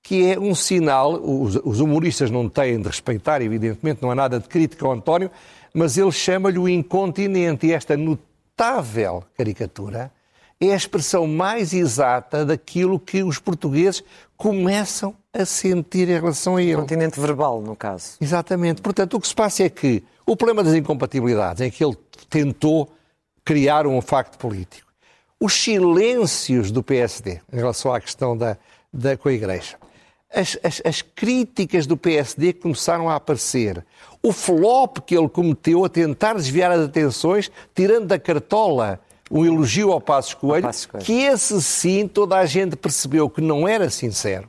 que 0.02 0.32
é 0.32 0.40
um 0.40 0.54
sinal, 0.54 1.14
os, 1.14 1.56
os, 1.64 1.80
humoristas 1.80 2.30
não 2.30 2.48
têm 2.50 2.82
de 2.82 2.88
respeitar, 2.88 3.42
evidentemente, 3.42 4.02
não 4.02 4.12
há 4.12 4.16
nada 4.16 4.40
de 4.40 4.48
crítica 4.48 4.86
ao 4.86 4.94
António, 4.94 5.32
mas 5.74 5.98
ele 5.98 6.12
chama-lhe 6.12 6.58
o 6.58 6.68
incontinente 6.68 7.68
e 7.68 7.74
esta 7.74 7.96
notável 7.96 9.24
caricatura 9.38 10.12
é 10.60 10.74
a 10.74 10.76
expressão 10.76 11.26
mais 11.26 11.74
exata 11.74 12.46
daquilo 12.46 13.00
que 13.00 13.24
os 13.24 13.40
portugueses 13.40 14.04
começam 14.36 15.16
a 15.34 15.46
sentir 15.46 16.10
em 16.10 16.20
relação 16.20 16.58
a 16.58 16.62
ele. 16.62 16.76
Continente 16.76 17.20
verbal, 17.20 17.62
no 17.62 17.76
caso. 17.76 18.18
Exatamente. 18.20 18.82
Portanto, 18.82 19.16
o 19.16 19.22
que 19.22 19.28
se 19.28 19.36
passa 19.36 19.64
é 19.64 19.70
que 19.70 20.04
o 20.26 20.36
problema 20.36 20.64
das 20.64 20.76
incompatibilidades, 20.76 21.62
em 21.62 21.72
que 21.72 21.84
ele 21.84 21.98
tentou 22.30 22.92
criaram 23.50 23.98
um 23.98 24.02
facto 24.02 24.38
político. 24.38 24.88
Os 25.40 25.54
silêncios 25.54 26.70
do 26.70 26.84
PSD 26.84 27.42
em 27.52 27.56
relação 27.56 27.92
à 27.92 28.00
questão 28.00 28.38
da, 28.38 28.56
da 28.94 29.18
com 29.18 29.28
a 29.28 29.34
Igreja. 29.34 29.76
As, 30.32 30.56
as, 30.64 30.80
as, 30.86 31.02
críticas 31.02 31.88
do 31.88 31.98
PSD 31.98 32.54
começaram 32.54 33.10
a 33.10 33.16
aparecer. 33.16 33.84
O 34.22 34.32
flop 34.32 35.00
que 35.00 35.18
ele 35.18 35.28
cometeu 35.28 35.84
a 35.84 35.90
tentar 35.90 36.36
desviar 36.36 36.70
as 36.70 36.82
atenções, 36.82 37.50
tirando 37.74 38.06
da 38.06 38.20
cartola 38.20 39.00
um 39.32 39.44
elogio 39.44 39.92
ao 39.92 40.00
Passos 40.00 40.36
Coelho, 40.36 40.68
Passos 40.68 40.86
Coelho, 40.86 41.06
que 41.08 41.24
esse 41.24 41.60
sim 41.64 42.08
toda 42.08 42.38
a 42.38 42.46
gente 42.46 42.76
percebeu 42.76 43.28
que 43.32 43.42
não 43.42 43.68
era 43.68 43.90
sincero. 43.90 44.48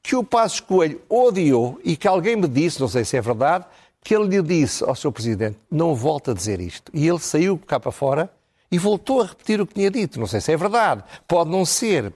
Que 0.00 0.14
o 0.14 0.22
Passos 0.22 0.60
Coelho 0.60 1.02
odiou 1.08 1.80
e 1.82 1.96
que 1.96 2.06
alguém 2.06 2.36
me 2.36 2.46
disse, 2.46 2.80
não 2.80 2.86
sei 2.86 3.04
se 3.04 3.16
é 3.16 3.20
verdade, 3.20 3.66
que 4.04 4.14
ele 4.14 4.26
lhe 4.26 4.42
disse 4.42 4.84
ao 4.84 4.94
seu 4.94 5.10
presidente: 5.10 5.56
não 5.70 5.94
volta 5.94 6.30
a 6.32 6.34
dizer 6.34 6.60
isto. 6.60 6.92
E 6.94 7.08
ele 7.08 7.18
saiu 7.18 7.58
cá 7.58 7.80
para 7.80 7.90
fora 7.90 8.30
e 8.70 8.78
voltou 8.78 9.22
a 9.22 9.26
repetir 9.26 9.60
o 9.60 9.66
que 9.66 9.74
tinha 9.74 9.90
dito. 9.90 10.20
Não 10.20 10.26
sei 10.26 10.40
se 10.40 10.52
é 10.52 10.56
verdade, 10.56 11.02
pode 11.26 11.50
não 11.50 11.64
ser. 11.64 12.12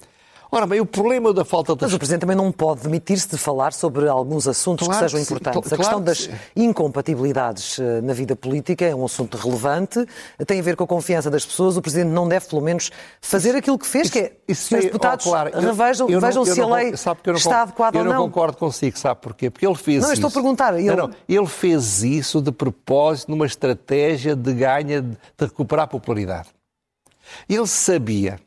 Ora 0.50 0.66
bem, 0.66 0.80
o 0.80 0.86
problema 0.86 1.32
da 1.34 1.44
falta 1.44 1.76
de... 1.76 1.82
Mas 1.82 1.92
o 1.92 1.98
Presidente 1.98 2.22
também 2.22 2.36
não 2.36 2.50
pode 2.50 2.80
demitir-se 2.80 3.28
de 3.28 3.36
falar 3.36 3.72
sobre 3.74 4.08
alguns 4.08 4.48
assuntos 4.48 4.86
Claro 4.86 5.04
que 5.04 5.10
sejam 5.10 5.20
que 5.24 5.32
importantes. 5.32 5.68
claro 5.68 5.74
a 5.74 5.76
questão 5.78 5.98
que 6.00 6.04
das 6.06 6.40
incompatibilidades 6.56 7.78
eh, 7.78 8.00
na 8.00 8.14
vida 8.14 8.34
política 8.34 8.84
é 8.84 8.94
um 8.94 9.04
assunto 9.04 9.36
relevante, 9.36 10.06
tem 10.46 10.58
a 10.58 10.62
ver 10.62 10.74
com 10.74 10.84
a 10.84 10.86
confiança 10.86 11.30
das 11.30 11.44
pessoas. 11.44 11.76
O 11.76 11.82
Presidente 11.82 12.08
não 12.10 12.26
deve, 12.26 12.46
pelo 12.46 12.62
menos, 12.62 12.90
fazer 13.20 13.54
aquilo 13.56 13.78
que 13.78 13.86
fez, 13.86 14.08
que 14.08 14.18
é, 14.20 14.32
Isso 14.48 14.68
senhores 14.68 14.86
é- 14.86 14.88
deputados, 14.88 15.26
oh, 15.26 15.30
claro, 15.30 15.50
eu- 15.50 15.60
revejam, 15.60 16.08
eu 16.08 16.20
não- 16.20 16.26
vejam 16.28 16.42
eu 16.46 16.54
se 16.54 16.60
a 16.60 16.62
não 16.66 16.72
lei 16.72 16.86
eu 16.88 17.32
não 17.32 17.34
está 17.36 17.62
adequada 17.62 17.96
eu 17.98 18.00
ou 18.00 18.06
não 18.06 18.14
não. 18.14 18.22
concordo 18.24 18.56
consigo, 18.56 18.98
sabe 18.98 19.20
porquê? 19.20 19.50
Porque 19.50 19.66
ele 19.66 19.74
fez 19.74 20.00
Não, 20.02 20.08
eu 20.08 20.14
isso. 20.14 20.26
estou 20.26 20.28
a 20.28 20.32
perguntar, 20.42 20.78
ele- 20.78 20.88
Não, 20.88 21.08
não, 21.08 21.14
ele 21.28 21.46
fez 21.46 22.02
isso 22.02 22.40
de 22.40 22.50
propósito 22.52 23.30
numa 23.30 23.44
estratégia 23.46 24.34
de 24.34 24.52
ganha, 24.54 25.02
de 25.02 25.10
de 25.10 25.44
recuperar 25.44 25.88
popularidade. 25.88 26.48
Ele 27.48 27.66
sabia 27.66 28.40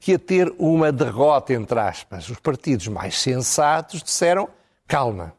que 0.00 0.12
ia 0.12 0.18
ter 0.18 0.52
uma 0.58 0.90
derrota, 0.90 1.52
entre 1.52 1.78
aspas. 1.78 2.28
Os 2.28 2.40
partidos 2.40 2.88
mais 2.88 3.20
sensatos 3.20 4.02
disseram, 4.02 4.48
calma, 4.88 5.34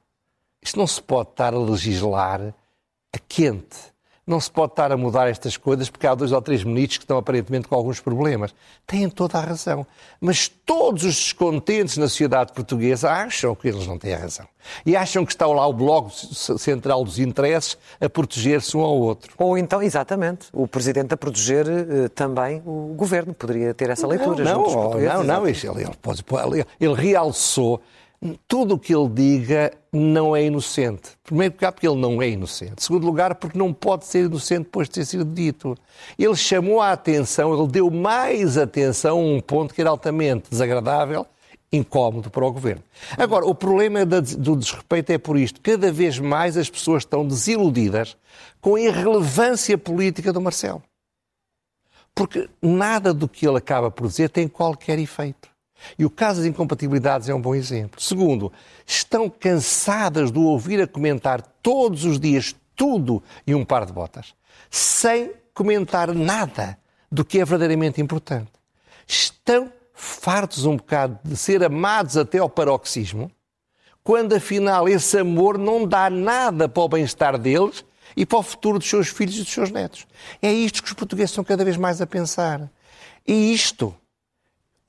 isto 0.61 0.77
não 0.77 0.85
se 0.85 1.01
pode 1.01 1.31
estar 1.31 1.53
a 1.53 1.57
legislar 1.57 2.53
a 3.11 3.19
quente. 3.27 3.90
Não 4.25 4.39
se 4.39 4.51
pode 4.51 4.73
estar 4.73 4.91
a 4.91 4.97
mudar 4.97 5.27
estas 5.27 5.57
coisas 5.57 5.89
porque 5.89 6.05
há 6.05 6.13
dois 6.13 6.31
ou 6.31 6.39
três 6.41 6.63
ministros 6.63 6.99
que 6.99 7.03
estão 7.05 7.17
aparentemente 7.17 7.67
com 7.67 7.73
alguns 7.75 7.99
problemas. 7.99 8.53
Têm 8.85 9.09
toda 9.09 9.39
a 9.39 9.41
razão. 9.41 9.85
Mas 10.21 10.47
todos 10.47 11.03
os 11.03 11.15
descontentes 11.15 11.97
na 11.97 12.07
sociedade 12.07 12.53
portuguesa 12.53 13.09
acham 13.11 13.55
que 13.55 13.67
eles 13.67 13.87
não 13.87 13.97
têm 13.97 14.13
a 14.13 14.17
razão. 14.19 14.47
E 14.85 14.95
acham 14.95 15.25
que 15.25 15.31
está 15.33 15.47
lá 15.47 15.65
o 15.65 15.73
bloco 15.73 16.11
central 16.11 17.03
dos 17.03 17.17
interesses 17.17 17.75
a 17.99 18.07
proteger-se 18.07 18.77
um 18.77 18.81
ao 18.81 18.95
outro. 18.95 19.33
Ou 19.39 19.57
então, 19.57 19.81
exatamente, 19.81 20.47
o 20.53 20.67
Presidente 20.67 21.13
a 21.15 21.17
proteger 21.17 21.65
eh, 21.67 22.07
também 22.09 22.61
o 22.63 22.93
Governo. 22.95 23.33
Poderia 23.33 23.73
ter 23.73 23.89
essa 23.89 24.05
leitura 24.05 24.43
Não, 24.43 24.61
não, 24.61 24.91
não, 24.99 25.23
não, 25.23 25.47
ele, 25.47 25.57
ele, 25.65 25.95
pode- 25.99 26.23
ele- 26.53 26.65
ele 26.79 26.93
realçou 26.93 27.81
tudo 28.47 28.75
o 28.75 28.79
que 28.79 28.93
ele 28.93 29.09
diga 29.09 29.73
não 29.91 30.35
é 30.35 30.45
inocente. 30.45 31.11
Primeiro 31.23 31.55
lugar, 31.55 31.71
porque 31.71 31.87
ele 31.87 31.99
não 31.99 32.21
é 32.21 32.29
inocente. 32.29 32.83
Segundo 32.83 33.05
lugar, 33.05 33.35
porque 33.35 33.57
não 33.57 33.73
pode 33.73 34.05
ser 34.05 34.25
inocente 34.25 34.65
depois 34.65 34.87
de 34.87 34.93
ter 34.93 35.05
sido 35.05 35.25
dito. 35.25 35.75
Ele 36.17 36.35
chamou 36.35 36.79
a 36.79 36.91
atenção, 36.91 37.53
ele 37.53 37.67
deu 37.67 37.89
mais 37.89 38.57
atenção 38.57 39.17
a 39.17 39.21
um 39.21 39.41
ponto 39.41 39.73
que 39.73 39.81
era 39.81 39.89
altamente 39.89 40.49
desagradável, 40.51 41.25
incómodo 41.71 42.29
para 42.29 42.45
o 42.45 42.51
governo. 42.51 42.83
Agora, 43.17 43.45
o 43.45 43.55
problema 43.55 44.05
do 44.05 44.55
desrespeito 44.55 45.11
é 45.11 45.17
por 45.17 45.37
isto. 45.37 45.59
Cada 45.61 45.91
vez 45.91 46.19
mais 46.19 46.57
as 46.57 46.69
pessoas 46.69 47.03
estão 47.03 47.25
desiludidas 47.25 48.15
com 48.59 48.75
a 48.75 48.81
irrelevância 48.81 49.77
política 49.77 50.31
do 50.31 50.41
Marcelo. 50.41 50.83
Porque 52.13 52.49
nada 52.61 53.13
do 53.13 53.27
que 53.27 53.47
ele 53.47 53.57
acaba 53.57 53.89
por 53.89 54.07
dizer 54.07 54.29
tem 54.29 54.47
qualquer 54.47 54.99
efeito. 54.99 55.50
E 55.97 56.05
o 56.05 56.09
caso 56.09 56.39
das 56.39 56.49
incompatibilidades 56.49 57.29
é 57.29 57.33
um 57.33 57.41
bom 57.41 57.55
exemplo. 57.55 58.01
Segundo, 58.01 58.51
estão 58.85 59.29
cansadas 59.29 60.31
de 60.31 60.39
ouvir 60.39 60.81
a 60.81 60.87
comentar 60.87 61.41
todos 61.61 62.05
os 62.05 62.19
dias 62.19 62.55
tudo 62.75 63.21
e 63.45 63.53
um 63.53 63.63
par 63.63 63.85
de 63.85 63.93
botas, 63.93 64.33
sem 64.69 65.31
comentar 65.53 66.13
nada 66.13 66.77
do 67.11 67.25
que 67.25 67.39
é 67.39 67.45
verdadeiramente 67.45 68.01
importante. 68.01 68.51
Estão 69.07 69.71
fartos 69.93 70.65
um 70.65 70.77
bocado 70.77 71.19
de 71.23 71.35
ser 71.35 71.63
amados 71.63 72.17
até 72.17 72.39
ao 72.39 72.49
paroxismo, 72.49 73.31
quando 74.03 74.33
afinal 74.33 74.89
esse 74.89 75.19
amor 75.19 75.57
não 75.57 75.85
dá 75.85 76.09
nada 76.09 76.67
para 76.67 76.81
o 76.81 76.89
bem-estar 76.89 77.37
deles 77.37 77.85
e 78.15 78.25
para 78.25 78.39
o 78.39 78.43
futuro 78.43 78.79
dos 78.79 78.89
seus 78.89 79.09
filhos 79.09 79.35
e 79.35 79.43
dos 79.43 79.53
seus 79.53 79.69
netos. 79.69 80.07
É 80.41 80.51
isto 80.51 80.81
que 80.81 80.87
os 80.87 80.93
portugueses 80.93 81.31
estão 81.31 81.43
cada 81.43 81.63
vez 81.63 81.77
mais 81.77 82.01
a 82.01 82.07
pensar. 82.07 82.69
E 83.27 83.53
isto 83.53 83.95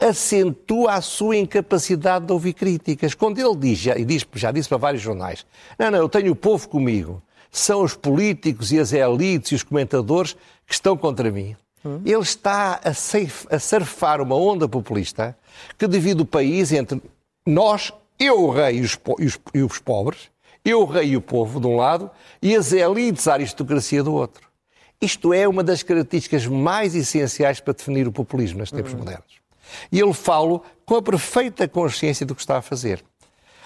acentua 0.03 0.95
a 0.95 1.01
sua 1.01 1.37
incapacidade 1.37 2.27
de 2.27 2.33
ouvir 2.33 2.53
críticas. 2.55 3.15
Quando 3.15 3.39
ele 3.39 3.57
diz, 3.57 3.79
já, 3.79 3.97
e 3.97 4.05
diz, 4.05 4.27
já 4.35 4.51
disse 4.51 4.69
para 4.69 4.79
vários 4.79 5.03
jornais, 5.03 5.47
não, 5.79 5.91
não, 5.91 5.99
eu 5.99 6.09
tenho 6.09 6.33
o 6.33 6.37
povo 6.37 6.69
comigo, 6.69 7.23
são 7.51 7.83
os 7.83 7.95
políticos 7.95 8.73
e 8.73 8.79
as 8.79 8.93
elites 8.93 9.53
e 9.53 9.55
os 9.55 9.63
comentadores 9.63 10.35
que 10.67 10.75
estão 10.75 10.97
contra 10.97 11.31
mim. 11.31 11.57
Ele 12.05 12.21
está 12.23 12.81
a, 12.85 12.95
ceif- 12.95 13.47
a 13.51 13.59
surfar 13.59 14.21
uma 14.21 14.37
onda 14.37 14.69
populista 14.69 15.37
que 15.77 15.89
divide 15.89 16.23
o 16.23 16.25
país 16.25 16.71
entre 16.73 17.03
nós, 17.45 17.93
eu, 18.19 18.41
o 18.45 18.51
rei 18.51 18.79
e 18.79 18.81
os, 18.83 18.97
e 19.19 19.27
os- 19.27 19.39
e 19.55 19.63
os 19.63 19.79
pobres, 19.81 20.31
eu, 20.65 20.83
o 20.83 20.85
rei 20.85 21.09
e 21.09 21.17
o 21.17 21.21
povo, 21.21 21.59
de 21.61 21.67
um 21.67 21.75
lado, 21.77 22.09
e 22.41 22.55
as 22.55 22.73
elites, 22.73 23.27
a 23.27 23.33
aristocracia, 23.33 24.01
do 24.03 24.15
outro. 24.15 24.47
Isto 25.01 25.35
é 25.35 25.49
uma 25.49 25.65
das 25.65 25.83
características 25.83 26.47
mais 26.47 26.95
essenciais 26.95 27.59
para 27.59 27.75
definir 27.75 28.07
o 28.07 28.13
populismo 28.13 28.61
nos 28.61 28.71
tempos 28.71 28.95
modernos. 28.95 29.42
E 29.91 30.01
ele 30.01 30.13
fala 30.13 30.61
com 30.85 30.97
a 30.97 31.03
perfeita 31.03 31.67
consciência 31.69 32.25
do 32.27 32.35
que 32.35 32.41
está 32.41 32.59
a 32.59 32.63
fazer. 32.63 33.03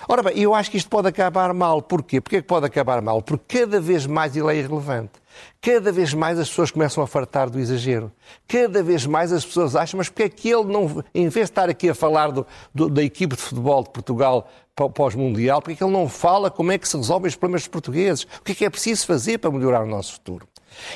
Ora 0.08 0.22
bem, 0.22 0.38
eu 0.38 0.54
acho 0.54 0.70
que 0.70 0.76
isto 0.76 0.88
pode 0.88 1.08
acabar 1.08 1.52
mal. 1.52 1.82
Porquê? 1.82 2.20
Porquê 2.20 2.40
que 2.40 2.46
pode 2.46 2.64
acabar 2.66 3.02
mal? 3.02 3.20
Porque 3.22 3.58
cada 3.58 3.80
vez 3.80 4.06
mais 4.06 4.36
ele 4.36 4.52
é 4.52 4.56
irrelevante. 4.58 5.12
Cada 5.60 5.90
vez 5.90 6.14
mais 6.14 6.38
as 6.38 6.48
pessoas 6.48 6.70
começam 6.70 7.02
a 7.02 7.06
fartar 7.06 7.50
do 7.50 7.58
exagero. 7.58 8.12
Cada 8.46 8.82
vez 8.84 9.04
mais 9.04 9.32
as 9.32 9.44
pessoas 9.44 9.75
acham, 9.75 9.98
mas 9.98 10.08
porque 10.08 10.22
é 10.22 10.28
que 10.28 10.48
ele 10.48 10.64
não, 10.64 11.02
em 11.14 11.28
vez 11.28 11.46
de 11.46 11.50
estar 11.52 11.68
aqui 11.68 11.88
a 11.88 11.94
falar 11.94 12.30
do- 12.30 12.46
do- 12.75 12.88
da 12.88 13.02
equipe 13.02 13.34
de 13.34 13.42
futebol 13.42 13.82
de 13.82 13.90
Portugal 13.90 14.48
pós-mundial, 14.94 15.60
porque 15.60 15.72
é 15.72 15.76
que 15.76 15.82
ele 15.84 15.92
não 15.92 16.08
fala 16.08 16.50
como 16.50 16.70
é 16.70 16.78
que 16.78 16.88
se 16.88 16.96
resolvem 16.96 17.28
os 17.28 17.34
problemas 17.34 17.62
dos 17.62 17.68
portugueses? 17.68 18.25
O 18.38 18.42
que 18.44 18.52
é 18.52 18.54
que 18.54 18.64
é 18.64 18.70
preciso 18.70 19.06
fazer 19.06 19.38
para 19.38 19.50
melhorar 19.50 19.82
o 19.82 19.86
nosso 19.86 20.12
futuro? 20.12 20.46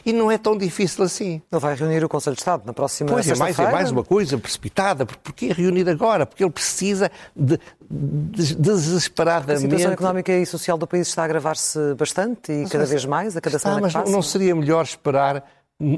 E 0.04 0.12
não 0.12 0.30
é 0.30 0.36
tão 0.38 0.56
difícil 0.56 1.04
assim. 1.04 1.40
Ele 1.50 1.60
vai 1.60 1.74
reunir 1.74 2.04
o 2.04 2.08
Conselho 2.08 2.34
de 2.36 2.40
Estado 2.42 2.62
na 2.66 2.72
próxima 2.72 3.10
Pois 3.10 3.28
é, 3.28 3.34
mais, 3.34 3.58
é 3.58 3.70
mais 3.72 3.90
uma 3.90 4.04
coisa 4.04 4.36
precipitada. 4.38 5.06
Porque 5.06 5.20
porquê 5.22 5.52
reunir 5.52 5.88
agora? 5.88 6.26
Porque 6.26 6.42
ele 6.44 6.50
precisa 6.50 7.10
de, 7.34 7.58
de- 7.90 8.52
A 8.52 8.56
desesperadamente. 8.56 9.60
situação 9.62 9.92
económica 9.92 10.32
e 10.32 10.44
social 10.46 10.76
do 10.78 10.86
país 10.86 11.08
está 11.08 11.22
a 11.22 11.24
agravar-se 11.24 11.94
bastante 11.94 12.52
e 12.52 12.68
cada 12.68 12.84
vez 12.86 13.04
mais, 13.04 13.36
a 13.36 13.40
cada 13.40 13.56
Está, 13.56 13.68
semana 13.70 13.82
mas 13.82 13.92
que 13.92 13.98
passa. 14.00 14.12
não 14.12 14.22
seria 14.22 14.54
melhor 14.54 14.84
esperar 14.84 15.44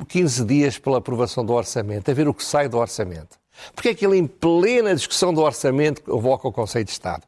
15 0.09 0.45
dias 0.45 0.79
pela 0.79 0.99
aprovação 0.99 1.45
do 1.45 1.53
orçamento, 1.53 2.11
a 2.11 2.15
ver 2.15 2.29
o 2.29 2.35
que 2.35 2.45
sai 2.45 2.69
do 2.69 2.79
orçamento? 2.79 3.37
Porque 3.75 3.89
é 3.91 3.95
que 3.95 4.07
ele, 4.07 4.17
em 4.17 4.27
plena 4.27 4.95
discussão 4.95 5.33
do 5.35 5.41
orçamento, 5.43 6.03
convoca 6.03 6.49
o 6.49 6.53
Conselho 6.53 6.85
de 6.85 6.93
Estado? 6.93 7.23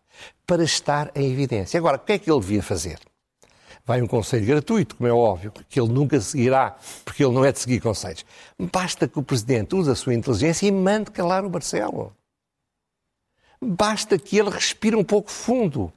Para 0.47 0.63
estar 0.63 1.11
em 1.15 1.31
evidência. 1.31 1.79
Agora, 1.79 1.97
o 1.97 2.01
que 2.01 2.13
é 2.13 2.19
que 2.19 2.31
ele 2.31 2.41
devia 2.41 2.63
fazer? 2.63 2.99
Vai 3.87 4.01
um 4.01 4.07
conselho 4.07 4.47
gratuito, 4.47 4.97
como 4.97 5.07
é 5.07 5.13
óbvio, 5.13 5.53
que 5.69 5.79
ele 5.79 5.93
nunca 5.93 6.19
seguirá, 6.19 6.75
porque 7.05 7.23
ele 7.23 7.35
não 7.35 7.45
é 7.45 7.53
de 7.53 7.59
seguir 7.59 7.81
conselhos. 7.81 8.25
Basta 8.59 9.07
que 9.07 9.19
o 9.19 9.23
Presidente 9.23 9.75
use 9.75 9.91
a 9.91 9.95
sua 9.95 10.15
inteligência 10.15 10.67
e 10.67 10.73
mande 10.73 11.11
calar 11.11 11.45
o 11.45 11.51
Marcelo. 11.51 12.11
Basta 13.61 14.19
que 14.19 14.39
ele 14.39 14.49
respire 14.49 14.97
um 14.97 15.05
pouco 15.05 15.31
fundo 15.31 15.93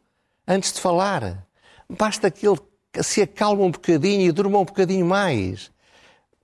antes 0.46 0.74
de 0.74 0.82
falar. 0.82 1.48
Basta 1.90 2.30
que 2.30 2.46
ele 2.46 2.60
se 3.02 3.22
acalme 3.22 3.64
um 3.64 3.72
bocadinho 3.72 4.28
e 4.28 4.32
durma 4.34 4.60
um 4.60 4.66
bocadinho 4.66 5.06
mais. 5.06 5.72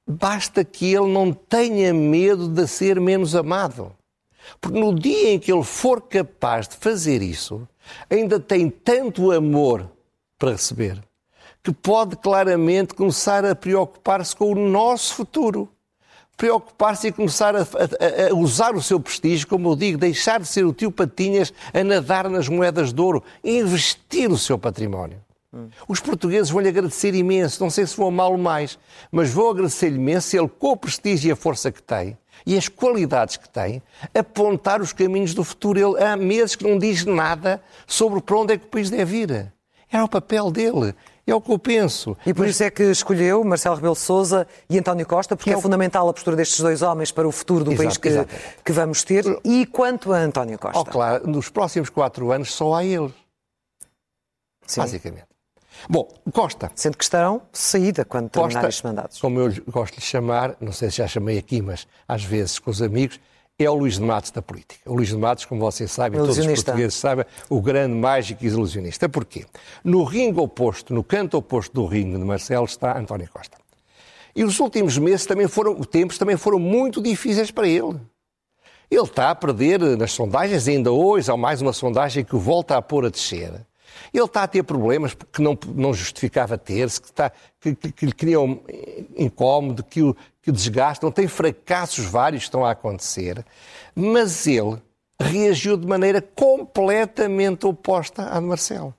Basta 0.07 0.63
que 0.63 0.93
ele 0.93 1.12
não 1.12 1.33
tenha 1.33 1.93
medo 1.93 2.47
de 2.47 2.65
ser 2.67 3.01
menos 3.01 3.35
amado. 3.35 3.93
Porque 4.62 4.79
no 4.79 4.97
dia 4.97 5.33
em 5.33 5.39
que 5.39 5.51
ele 5.51 5.63
for 5.63 6.01
capaz 6.01 6.69
de 6.69 6.77
fazer 6.77 7.21
isso, 7.21 7.67
ainda 8.09 8.39
tem 8.39 8.69
tanto 8.69 9.31
amor 9.31 9.91
para 10.38 10.51
receber 10.51 11.03
que 11.63 11.72
pode 11.72 12.15
claramente 12.17 12.93
começar 12.93 13.46
a 13.46 13.55
preocupar-se 13.55 14.36
com 14.36 14.51
o 14.51 14.55
nosso 14.55 15.13
futuro. 15.15 15.70
Preocupar-se 16.36 17.08
e 17.08 17.12
começar 17.12 17.55
a, 17.55 17.62
a- 17.62 18.32
a 18.32 18.36
usar 18.36 18.75
o 18.75 18.82
seu 18.82 19.00
prestígio, 19.00 19.48
como 19.48 19.70
eu 19.70 19.75
digo, 19.75 19.98
deixar 19.98 20.39
de 20.39 20.48
ser 20.48 20.65
o 20.65 20.74
tio 20.74 20.91
Patinhas 20.91 21.53
a 21.74 21.84
nadar 21.84 22.27
nas 22.29 22.50
moedas 22.50 22.91
de 22.91 23.00
ouro 23.00 23.24
investir 23.43 24.29
o 24.32 24.38
seu 24.38 24.58
património. 24.58 25.22
Os 25.88 26.00
portugueses 26.00 26.50
vão-lhe 26.50 26.67
agradecer 26.67 27.13
imenso, 27.13 27.62
não 27.62 27.70
sei 27.70 27.86
se 27.86 27.96
vão 27.96 28.08
amá-lo 28.08 28.39
mais, 28.39 28.79
mas 29.12 29.29
vão 29.29 29.51
agradecer-lhe 29.51 29.98
imenso 29.98 30.29
se 30.29 30.36
ele, 30.38 30.48
com 30.50 30.72
o 30.72 30.77
prestígio 30.77 31.29
e 31.29 31.32
a 31.32 31.36
força 31.36 31.72
que 31.72 31.82
tem 31.82 32.17
e 32.43 32.58
as 32.58 32.67
qualidades 32.67 33.38
que 33.38 33.48
tem, 33.48 33.82
apontar 34.15 34.82
os 34.82 34.91
caminhos 34.91 35.36
do 35.36 35.43
futuro. 35.43 35.79
Ele 35.79 36.03
há 36.03 36.17
meses 36.17 36.55
que 36.55 36.67
não 36.67 36.79
diz 36.79 37.05
nada 37.05 37.62
sobre 37.86 38.20
para 38.20 38.36
onde 38.36 38.53
é 38.53 38.58
que 38.58 38.65
o 38.65 38.70
país 38.70 38.89
deve 38.89 39.17
ir. 39.17 39.53
Era 39.91 40.03
o 40.03 40.10
papel 40.10 40.50
dele. 40.50 40.96
É 41.25 41.34
o 41.34 41.39
que 41.39 41.51
eu 41.51 41.58
penso. 41.58 42.18
E 42.25 42.34
por 42.34 42.46
isso 42.46 42.62
é 42.63 42.70
que 42.70 42.84
escolheu 42.84 43.42
Marcelo 43.46 43.75
Rebelo 43.75 43.94
de 43.94 44.01
Sousa 44.01 44.46
e 44.70 44.77
António 44.77 45.06
Costa, 45.06 45.38
porque 45.38 45.50
Que 45.50 45.53
é, 45.53 45.56
é 45.56 45.58
o- 45.58 45.62
fundamental 45.62 46.10
a 46.10 46.13
postura 46.13 46.36
destes 46.36 46.60
dois 46.60 46.82
homens 46.82 47.12
para 47.13 47.25
o 47.25 47.32
futuro 47.32 47.63
do 47.63 47.72
Exato, 47.72 48.00
país 48.01 48.25
que, 48.25 48.62
que 48.65 48.72
vamos 48.74 49.03
ter. 49.06 49.24
E 49.44 49.65
quanto 49.65 50.12
a 50.12 50.18
António 50.18 50.60
Costa? 50.60 50.80
Oh, 50.80 50.84
claro, 50.84 51.25
nos 51.25 51.48
próximos 51.50 51.89
quatro 51.89 52.32
anos 52.34 52.51
só 52.53 52.74
há 52.75 52.84
ele, 52.84 53.13
Sim. 54.68 54.82
basicamente. 54.82 55.27
Bom, 55.89 56.08
Costa. 56.32 56.72
Sendo 56.75 56.98
que 56.98 57.03
estarão 57.03 57.42
saída 57.51 58.06
quando 58.06 58.30
terminar 58.30 58.53
Costa, 58.56 58.68
estes 58.70 58.84
mandatos. 58.84 59.20
como 59.20 59.39
eu 59.39 59.51
gosto 59.68 59.94
de 59.96 60.00
lhe 60.01 60.06
chamar, 60.06 60.56
não 60.60 60.72
sei 60.72 60.89
se 60.92 60.98
já 60.98 61.08
chamei 61.08 61.38
aqui, 61.38 61.62
mas 61.62 61.88
às 62.08 62.24
vezes 62.24 62.60
com 62.60 62.70
os 62.70 62.82
amigos, 62.82 63.20
é 63.60 63.69
o 63.69 63.75
Luís 63.75 63.95
de 63.95 64.01
Matos 64.01 64.31
da 64.31 64.41
política. 64.41 64.89
O 64.89 64.95
Luís 64.95 65.10
de 65.10 65.17
Matos, 65.17 65.45
como 65.45 65.62
vocês 65.62 65.91
sabem, 65.91 66.19
todos 66.19 66.38
os 66.38 66.45
portugueses 66.45 66.95
sabem, 66.95 67.25
o 67.50 67.62
grande 67.62 67.95
mágico 67.95 68.43
e 68.43 68.48
ilusionista. 68.48 69.07
Porquê? 69.07 69.45
No 69.83 70.03
ringue 70.03 70.39
oposto, 70.39 70.93
no 70.93 71.03
canto 71.03 71.38
oposto 71.38 71.74
do 71.74 71.86
ringue 71.86 72.17
de 72.17 72.24
Marcelo, 72.24 72.65
está 72.65 72.98
António 72.98 73.29
Costa. 73.31 73.57
E 74.36 74.43
os 74.43 74.60
últimos 74.60 74.98
meses 74.98 75.25
também 75.25 75.48
foram, 75.48 75.75
tempos 75.83 76.17
também 76.17 76.36
foram 76.36 76.57
muito 76.57 77.01
difíceis 77.01 77.51
para 77.51 77.67
ele. 77.67 78.00
Ele 78.89 79.01
está 79.01 79.29
a 79.29 79.36
perder 79.36 79.79
nas 79.98 80.12
sondagens, 80.12 80.67
ainda 80.67 80.91
hoje 80.91 81.31
há 81.31 81.38
mais 81.38 81.62
uma 81.62 81.74
sondagem 81.74 82.24
que 82.24 82.36
o 82.36 82.39
volta 82.39 82.75
a 82.75 82.81
pôr 82.81 83.05
a 83.05 83.10
descer. 83.10 83.65
Ele 84.13 84.23
está 84.23 84.43
a 84.43 84.47
ter 84.47 84.63
problemas 84.63 85.13
que 85.13 85.41
não, 85.41 85.57
não 85.75 85.93
justificava 85.93 86.57
ter-se, 86.57 87.01
que, 87.01 87.07
está, 87.07 87.31
que, 87.59 87.75
que, 87.75 87.91
que 87.91 88.05
lhe 88.05 88.13
criam 88.13 88.62
incómodo, 89.17 89.83
que 89.83 90.01
o, 90.01 90.15
que 90.43 90.51
desgastam, 90.51 91.09
tem 91.09 91.27
fracassos 91.27 92.05
vários 92.05 92.43
que 92.43 92.47
estão 92.50 92.65
a 92.65 92.71
acontecer, 92.71 93.43
mas 93.95 94.45
ele 94.45 94.77
reagiu 95.19 95.77
de 95.77 95.88
maneira 95.88 96.21
completamente 96.21 97.65
oposta 97.65 98.23
à 98.29 98.39
de 98.39 98.45
Marcelo. 98.45 98.93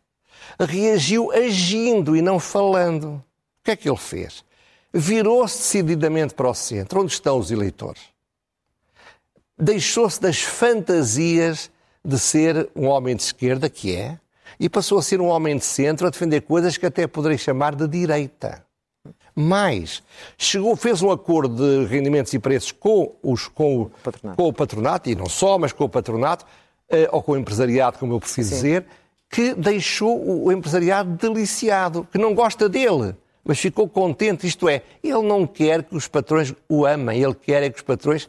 Reagiu 0.58 1.30
agindo 1.32 2.16
e 2.16 2.22
não 2.22 2.40
falando. 2.40 3.14
O 3.16 3.22
que 3.64 3.72
é 3.72 3.76
que 3.76 3.88
ele 3.88 3.98
fez? 3.98 4.42
Virou-se 4.92 5.58
decididamente 5.58 6.34
para 6.34 6.48
o 6.48 6.54
centro, 6.54 7.02
onde 7.02 7.12
estão 7.12 7.38
os 7.38 7.50
eleitores. 7.50 8.02
Deixou-se 9.58 10.20
das 10.20 10.40
fantasias 10.40 11.70
de 12.02 12.18
ser 12.18 12.70
um 12.74 12.86
homem 12.86 13.14
de 13.16 13.22
esquerda, 13.22 13.68
que 13.68 13.94
é, 13.94 14.18
e 14.58 14.68
passou 14.68 14.98
a 14.98 15.02
ser 15.02 15.20
um 15.20 15.26
homem 15.26 15.56
de 15.56 15.64
centro 15.64 16.06
a 16.06 16.10
defender 16.10 16.42
coisas 16.42 16.76
que 16.76 16.86
até 16.86 17.06
poderei 17.06 17.38
chamar 17.38 17.74
de 17.74 17.86
direita. 17.88 18.64
Mais, 19.34 20.02
chegou, 20.38 20.76
fez 20.76 21.02
um 21.02 21.10
acordo 21.10 21.56
de 21.56 21.86
rendimentos 21.86 22.32
e 22.32 22.38
preços 22.38 22.70
com, 22.70 23.16
os, 23.22 23.48
com, 23.48 23.82
o, 23.82 23.90
patronato. 23.90 24.36
com 24.36 24.48
o 24.48 24.52
patronato, 24.52 25.10
e 25.10 25.14
não 25.14 25.26
só, 25.26 25.58
mas 25.58 25.72
com 25.72 25.84
o 25.84 25.88
patronato, 25.88 26.46
eh, 26.88 27.08
ou 27.10 27.20
com 27.20 27.32
o 27.32 27.36
empresariado, 27.36 27.98
como 27.98 28.12
eu 28.12 28.20
preciso 28.20 28.50
Sim. 28.50 28.54
dizer, 28.54 28.86
que 29.28 29.52
deixou 29.54 30.44
o 30.44 30.52
empresariado 30.52 31.10
deliciado, 31.16 32.06
que 32.12 32.18
não 32.18 32.32
gosta 32.32 32.68
dele, 32.68 33.16
mas 33.44 33.58
ficou 33.58 33.88
contente. 33.88 34.46
Isto 34.46 34.68
é, 34.68 34.82
ele 35.02 35.22
não 35.22 35.46
quer 35.46 35.82
que 35.82 35.96
os 35.96 36.06
patrões 36.06 36.54
o 36.68 36.86
amem, 36.86 37.20
ele 37.20 37.34
quer 37.34 37.64
é 37.64 37.70
que 37.70 37.76
os 37.76 37.82
patrões 37.82 38.28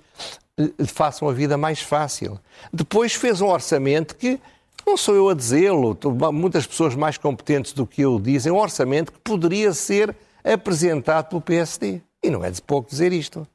lhe 0.57 0.73
eh, 0.79 0.85
façam 0.85 1.29
a 1.29 1.33
vida 1.33 1.55
mais 1.57 1.79
fácil. 1.79 2.39
Depois 2.73 3.13
fez 3.13 3.41
um 3.41 3.47
orçamento 3.47 4.15
que 4.15 4.39
não 4.85 4.97
sou 4.97 5.15
eu 5.15 5.29
a 5.29 5.33
dizê-lo, 5.33 5.97
muitas 6.31 6.67
pessoas 6.67 6.95
mais 6.95 7.17
competentes 7.17 7.73
do 7.73 7.87
que 7.87 8.01
eu 8.01 8.19
dizem, 8.19 8.51
um 8.51 8.57
orçamento 8.57 9.11
que 9.11 9.19
poderia 9.19 9.73
ser 9.73 10.15
apresentado 10.43 11.29
pelo 11.29 11.41
PSD. 11.41 12.01
E 12.23 12.29
não 12.29 12.43
é 12.43 12.51
de 12.51 12.61
pouco 12.61 12.89
dizer 12.89 13.11
isto. 13.11 13.47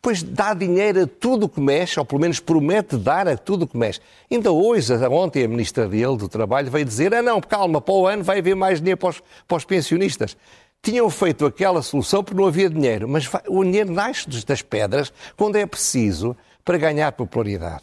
Pois 0.00 0.22
dá 0.22 0.54
dinheiro 0.54 1.02
a 1.02 1.06
tudo 1.06 1.46
o 1.46 1.48
que 1.48 1.60
mexe, 1.60 1.98
ou 1.98 2.06
pelo 2.06 2.20
menos 2.20 2.38
promete 2.38 2.96
dar 2.96 3.26
a 3.26 3.36
tudo 3.36 3.64
o 3.64 3.66
que 3.66 3.76
mexe. 3.76 4.00
Ainda 4.30 4.52
hoje, 4.52 4.94
ontem, 5.08 5.44
a 5.44 5.48
ministra 5.48 5.88
dele, 5.88 6.16
do 6.16 6.28
Trabalho, 6.28 6.70
veio 6.70 6.84
dizer: 6.84 7.12
ah, 7.12 7.22
não, 7.22 7.40
calma, 7.40 7.80
para 7.80 7.94
o 7.94 8.06
ano 8.06 8.22
vai 8.22 8.38
haver 8.38 8.54
mais 8.54 8.78
dinheiro 8.78 8.98
para 8.98 9.10
os, 9.10 9.22
para 9.46 9.56
os 9.56 9.64
pensionistas. 9.64 10.36
Tinham 10.80 11.10
feito 11.10 11.44
aquela 11.44 11.82
solução 11.82 12.22
porque 12.22 12.40
não 12.40 12.46
havia 12.46 12.70
dinheiro, 12.70 13.08
mas 13.08 13.28
o 13.48 13.64
dinheiro 13.64 13.92
nasce 13.92 14.28
das 14.46 14.62
pedras 14.62 15.12
quando 15.36 15.56
é 15.56 15.66
preciso 15.66 16.36
para 16.64 16.78
ganhar 16.78 17.10
popularidade. 17.12 17.82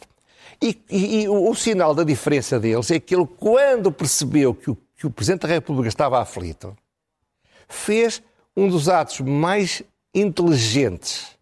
E, 0.60 0.78
e, 0.90 1.22
e 1.22 1.28
o, 1.28 1.50
o, 1.50 1.54
sinal 1.54 1.94
da 1.94 2.02
diferença 2.02 2.58
deles 2.58 2.90
é 2.90 2.98
que 2.98 3.14
ele, 3.14 3.26
quando 3.26 3.92
percebeu 3.92 4.54
que 4.54 4.70
o, 4.70 4.78
que 4.96 5.06
o 5.06 5.10
Presidente 5.10 5.42
da 5.42 5.48
República 5.48 5.88
estava 5.88 6.20
aflito, 6.20 6.76
fez 7.68 8.22
um 8.56 8.68
dos 8.68 8.88
atos 8.88 9.20
mais 9.20 9.82
inteligentes 10.14 11.36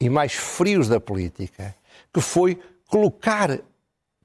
e 0.00 0.08
mais 0.08 0.32
frios 0.32 0.88
da 0.88 0.98
política, 0.98 1.74
que 2.12 2.20
foi 2.20 2.58
colocar 2.86 3.58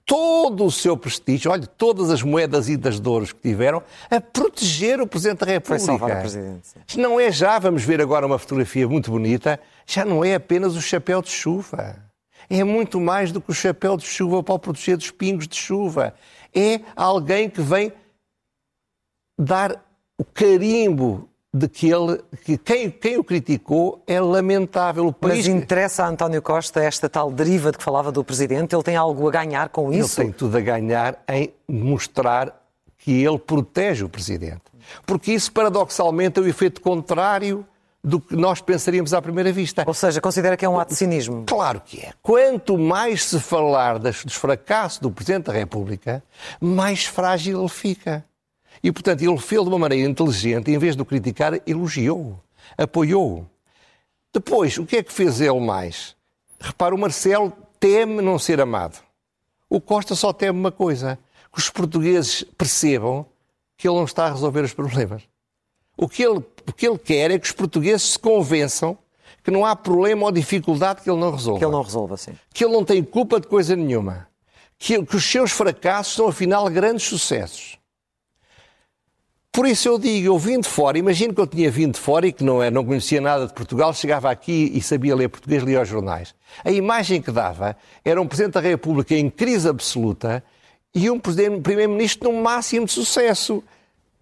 todo 0.06 0.66
o 0.66 0.72
seu 0.72 0.96
prestígio, 0.96 1.52
olha, 1.52 1.66
todas 1.66 2.10
as 2.10 2.22
moedas 2.22 2.70
e 2.70 2.78
das 2.78 3.00
douros 3.00 3.34
que 3.34 3.42
tiveram, 3.42 3.82
a 4.10 4.22
proteger 4.22 5.02
o 5.02 5.08
Presidente 5.08 5.40
da 5.40 5.46
República. 5.48 5.80
Foi 5.80 5.80
salvar 5.80 6.18
o 6.18 6.20
Presidente. 6.22 6.70
Não 6.98 7.20
é 7.20 7.32
já, 7.32 7.60
vamos 7.60 7.84
ver 7.84 8.02
agora 8.02 8.26
uma 8.26 8.40
fotografia 8.40 8.88
muito 8.88 9.12
bonita, 9.12 9.60
já 9.86 10.06
não 10.06 10.24
é 10.24 10.36
apenas 10.36 10.76
o 10.76 10.82
chapéu 10.82 11.22
de 11.22 11.30
chuva 11.30 12.13
é 12.50 12.64
muito 12.64 13.00
mais 13.00 13.32
do 13.32 13.42
que 13.42 13.52
o 13.52 13.54
chapéu 13.54 13.98
de 13.98 14.06
chuva 14.06 14.44
para 14.44 14.56
o 14.56 14.60
proteger 14.60 14.98
dos 14.98 15.12
pingos 15.12 15.48
de 15.48 15.56
chuva. 15.56 16.14
É 16.54 16.82
alguém 16.96 17.50
que 17.50 17.62
vem 17.62 17.92
dar 19.38 19.84
o 20.18 20.24
carimbo 20.24 21.28
de 21.54 21.68
que 21.68 21.90
ele, 21.90 22.20
que 22.44 22.58
quem, 22.58 22.90
quem 22.90 23.18
o 23.18 23.24
criticou 23.24 24.02
é 24.08 24.20
lamentável. 24.20 25.06
O 25.06 25.14
país... 25.14 25.46
Mas 25.46 25.56
interessa 25.56 26.04
a 26.04 26.10
António 26.10 26.42
Costa 26.42 26.82
esta 26.82 27.08
tal 27.08 27.32
deriva 27.32 27.72
de 27.72 27.78
que 27.78 27.84
falava 27.84 28.12
do 28.12 28.24
Presidente? 28.24 28.76
Ele 28.76 28.84
tem 28.84 28.96
algo 28.96 29.28
a 29.28 29.32
ganhar 29.32 29.70
com 29.70 29.94
isso? 29.94 30.20
Ele 30.20 30.30
tem 30.30 30.38
tudo 30.38 30.58
a 30.58 30.62
ganhar 30.62 31.24
em 31.30 31.54
mostrar 31.68 32.60
que 32.98 33.24
ele 33.24 33.38
protege 33.38 34.04
o 34.04 34.10
Presidente. 34.10 34.62
Porque 35.06 35.32
isso, 35.32 35.52
paradoxalmente, 35.52 36.40
é 36.40 36.42
o 36.42 36.48
efeito 36.48 36.82
contrário 36.82 37.66
do 38.04 38.20
que 38.20 38.36
nós 38.36 38.60
pensaríamos 38.60 39.14
à 39.14 39.22
primeira 39.22 39.52
vista. 39.52 39.84
Ou 39.88 39.94
seja, 39.94 40.20
considera 40.20 40.58
que 40.58 40.66
é 40.66 40.70
um 40.70 40.78
ato 40.78 40.90
de 40.90 40.98
cinismo? 40.98 41.46
Claro 41.48 41.80
que 41.80 42.02
é. 42.02 42.14
Quanto 42.22 42.78
mais 42.78 43.24
se 43.24 43.40
falar 43.40 43.98
dos 43.98 44.36
fracassos 44.36 45.00
do 45.00 45.10
Presidente 45.10 45.46
da 45.46 45.54
República, 45.54 46.22
mais 46.60 47.06
frágil 47.06 47.60
ele 47.60 47.70
fica. 47.70 48.26
E, 48.84 48.92
portanto, 48.92 49.22
ele 49.22 49.38
fez 49.38 49.62
de 49.62 49.70
uma 49.70 49.80
maneira 49.80 50.10
inteligente, 50.10 50.70
em 50.70 50.78
vez 50.78 50.96
de 50.96 51.02
o 51.02 51.06
criticar, 51.06 51.54
elogiou, 51.66 52.38
apoiou. 52.78 53.48
Depois, 54.34 54.78
o 54.78 54.86
que 54.86 54.98
é 54.98 55.04
que 55.04 55.14
fez 55.14 55.40
ele 55.40 55.60
mais? 55.62 56.16
Repara, 56.60 56.94
o 56.94 56.98
Marcelo 56.98 57.54
teme 57.80 58.22
não 58.22 58.38
ser 58.38 58.60
amado. 58.60 59.02
O 59.70 59.80
Costa 59.80 60.16
só 60.16 60.34
teme 60.34 60.60
uma 60.60 60.72
coisa: 60.72 61.18
que 61.54 61.60
os 61.60 61.70
portugueses 61.70 62.44
percebam 62.58 63.26
que 63.78 63.88
ele 63.88 63.96
não 63.96 64.06
está 64.06 64.26
a 64.26 64.32
resolver 64.32 64.62
os 64.62 64.74
problemas. 64.74 65.24
O 65.96 66.10
que, 66.10 66.24
ele, 66.24 66.44
o 66.68 66.74
que 66.74 66.88
ele 66.88 66.98
quer 66.98 67.32
é 67.32 67.40
que 67.40 67.46
os 67.46 67.52
portugueses 67.52 68.14
se 68.14 68.20
convençam 68.20 68.98
que 69.44 69.52
não 69.52 69.66
há 69.66 69.76
problema 69.76 70.26
ou 70.26 70.32
dificuldade 70.32 71.02
que 71.02 71.10
ele 71.10 71.20
não 71.20 71.32
resolva. 71.32 71.60
Que 71.60 71.66
ele 71.66 71.72
não 71.72 71.82
resolva, 71.82 72.18
sim. 72.18 72.32
Que 72.54 72.64
ele 72.64 72.74
não 72.74 72.86
tem 72.86 73.04
culpa 73.04 73.40
de 73.40 73.48
coisa 73.48 73.76
nenhuma. 73.76 74.28
Que, 74.80 75.04
que 75.04 75.16
os 75.16 75.26
seus 75.26 75.52
fracassos 75.52 76.16
são, 76.16 76.28
afinal, 76.28 76.70
grandes 76.70 77.06
sucessos. 77.06 77.78
Por 79.52 79.68
isso 79.68 79.88
eu 79.88 80.00
digo, 80.00 80.26
eu 80.26 80.40
vim 80.40 80.60
de 80.60 80.68
fora, 80.68 80.98
imagino 80.98 81.32
que 81.32 81.40
eu 81.40 81.46
tinha 81.46 81.70
vindo 81.70 81.94
de 81.94 82.00
fora 82.00 82.26
e 82.26 82.34
que 82.34 82.44
não, 82.44 82.64
é, 82.64 82.72
não 82.72 82.84
conhecia 82.84 83.22
nada 83.22 83.46
de 83.46 83.54
Portugal, 83.54 83.94
chegava 83.94 84.32
aqui 84.32 84.72
e 84.74 84.82
sabia 84.82 85.16
ler 85.16 85.30
português, 85.30 85.62
lia 85.62 85.80
os 85.80 85.88
jornais. 85.88 86.34
A 86.66 86.72
imagem 86.72 87.22
que 87.22 87.32
dava 87.32 87.78
era 88.04 88.20
um 88.20 88.28
Presidente 88.28 88.54
da 88.54 88.62
República 88.62 89.14
em 89.14 89.30
crise 89.30 89.70
absoluta 89.70 90.44
e 90.96 91.08
um 91.08 91.20
Primeiro-Ministro 91.20 92.32
no 92.32 92.42
máximo 92.42 92.88
de 92.88 92.94
sucesso 92.94 93.64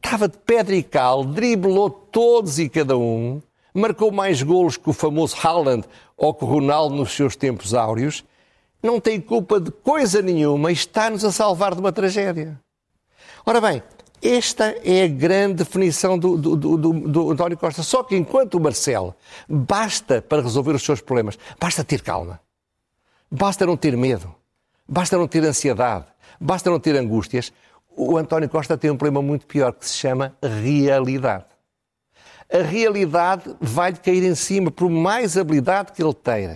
estava 0.04 0.28
de 0.28 0.38
pedra 0.38 0.76
e 0.76 0.84
cal, 0.84 1.24
driblou 1.24 1.90
todos 1.90 2.60
e 2.60 2.68
cada 2.68 2.98
um, 2.98 3.42
marcou 3.74 4.12
mais 4.12 4.42
golos 4.42 4.76
que 4.76 4.90
o 4.90 4.94
famoso 4.94 5.36
Haaland 5.42 5.88
ou 6.18 6.34
que 6.34 6.44
o 6.44 6.48
Ronaldo 6.48 6.96
nos 6.96 7.12
seus 7.12 7.36
tempos 7.36 7.74
áureos, 7.74 8.24
não 8.82 9.00
tem 9.00 9.22
culpa 9.22 9.60
de 9.60 9.72
coisa 9.72 10.22
nenhuma 10.22 10.72
e 10.72 10.74
está-nos 10.74 11.24
a 11.24 11.32
salvar 11.32 11.76
de 11.76 11.82
uma 11.82 11.92
tragédia. 11.92 12.60
Ora 13.46 13.62
bem, 13.62 13.82
esta 14.22 14.76
é 14.84 15.04
a 15.04 15.08
grande 15.08 15.64
definição 15.64 16.18
do, 16.18 16.38
do, 16.38 16.56
do, 16.56 16.78
do, 16.78 17.32
António 17.32 17.58
Costa. 17.58 17.82
Só 17.82 18.04
que 18.04 18.16
enquanto 18.16 18.56
o 18.56 18.60
Marcelo 18.60 19.16
basta 19.48 20.22
para 20.22 20.42
resolver 20.42 20.76
os 20.76 20.84
seus 20.84 21.02
problemas, 21.02 21.38
basta 21.60 21.84
ter 21.84 22.02
calma, 22.02 22.40
basta 23.30 23.66
não 23.66 23.78
ter 23.78 23.96
medo, 23.98 24.34
basta 24.88 25.18
não 25.18 25.28
ter 25.28 25.44
ansiedade, 25.44 26.06
basta 26.40 26.70
não 26.70 26.80
ter 26.80 26.96
angústias, 26.96 27.52
o 27.95 28.17
António 28.17 28.49
Costa 28.49 28.77
tem 28.77 28.89
um 28.89 28.97
problema 28.97 29.21
muito 29.21 29.45
pior 29.45 29.73
que 29.73 29.88
se 29.88 29.97
chama 29.97 30.36
realidade. 30.41 31.45
A 32.51 32.62
realidade 32.62 33.56
vai-lhe 33.62 33.97
cair 33.97 34.23
em 34.23 34.36
cima, 34.36 34.69
por 34.69 34.89
mais 34.89 35.38
habilidade 35.38 35.93
que 35.93 36.04
ele 36.04 36.13
tenha, 36.13 36.56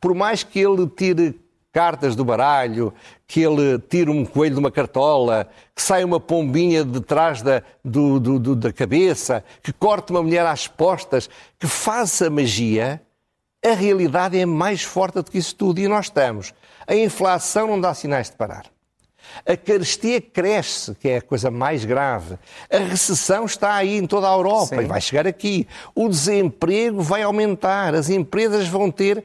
por 0.00 0.14
mais 0.14 0.44
que 0.44 0.60
ele 0.60 0.86
tire 0.86 1.40
cartas 1.72 2.14
do 2.14 2.24
baralho, 2.24 2.92
que 3.26 3.40
ele 3.40 3.78
tire 3.78 4.10
um 4.10 4.24
coelho 4.24 4.54
de 4.54 4.60
uma 4.60 4.70
cartola, 4.70 5.48
que 5.74 5.82
saia 5.82 6.04
uma 6.04 6.20
pombinha 6.20 6.84
de 6.84 7.00
trás 7.00 7.40
da, 7.42 7.62
do, 7.84 8.20
do, 8.20 8.38
do, 8.38 8.54
da 8.54 8.72
cabeça, 8.72 9.42
que 9.62 9.72
corte 9.72 10.12
uma 10.12 10.22
mulher 10.22 10.46
às 10.46 10.68
postas, 10.68 11.30
que 11.58 11.66
faça 11.66 12.28
magia, 12.28 13.00
a 13.64 13.72
realidade 13.74 14.38
é 14.38 14.44
mais 14.44 14.82
forte 14.82 15.14
do 15.14 15.24
que 15.24 15.38
isso 15.38 15.54
tudo. 15.54 15.80
E 15.80 15.88
nós 15.88 16.06
estamos. 16.06 16.52
A 16.86 16.94
inflação 16.94 17.68
não 17.68 17.80
dá 17.80 17.94
sinais 17.94 18.28
de 18.28 18.36
parar. 18.36 18.66
A 19.46 19.56
carestia 19.56 20.20
cresce, 20.20 20.94
que 20.94 21.08
é 21.08 21.16
a 21.18 21.22
coisa 21.22 21.50
mais 21.50 21.84
grave. 21.84 22.38
A 22.70 22.78
recessão 22.78 23.44
está 23.44 23.74
aí 23.74 23.96
em 23.96 24.06
toda 24.06 24.28
a 24.28 24.32
Europa 24.32 24.76
Sim. 24.76 24.82
e 24.82 24.84
vai 24.84 25.00
chegar 25.00 25.26
aqui. 25.26 25.66
O 25.94 26.08
desemprego 26.08 27.00
vai 27.00 27.22
aumentar. 27.22 27.94
As 27.94 28.08
empresas 28.10 28.68
vão 28.68 28.90
ter 28.90 29.24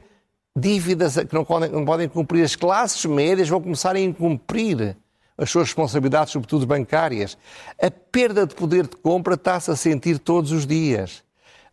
dívidas 0.56 1.16
que 1.16 1.34
não 1.34 1.44
podem, 1.44 1.70
não 1.70 1.84
podem 1.84 2.08
cumprir. 2.08 2.44
As 2.44 2.56
classes 2.56 3.04
médias 3.04 3.48
vão 3.48 3.60
começar 3.60 3.94
a 3.94 4.00
incumprir 4.00 4.96
as 5.36 5.50
suas 5.50 5.68
responsabilidades, 5.68 6.32
sobretudo 6.32 6.66
bancárias. 6.66 7.38
A 7.80 7.90
perda 7.90 8.46
de 8.46 8.54
poder 8.54 8.86
de 8.88 8.96
compra 8.96 9.34
está-se 9.34 9.70
a 9.70 9.76
sentir 9.76 10.18
todos 10.18 10.50
os 10.50 10.66
dias 10.66 11.22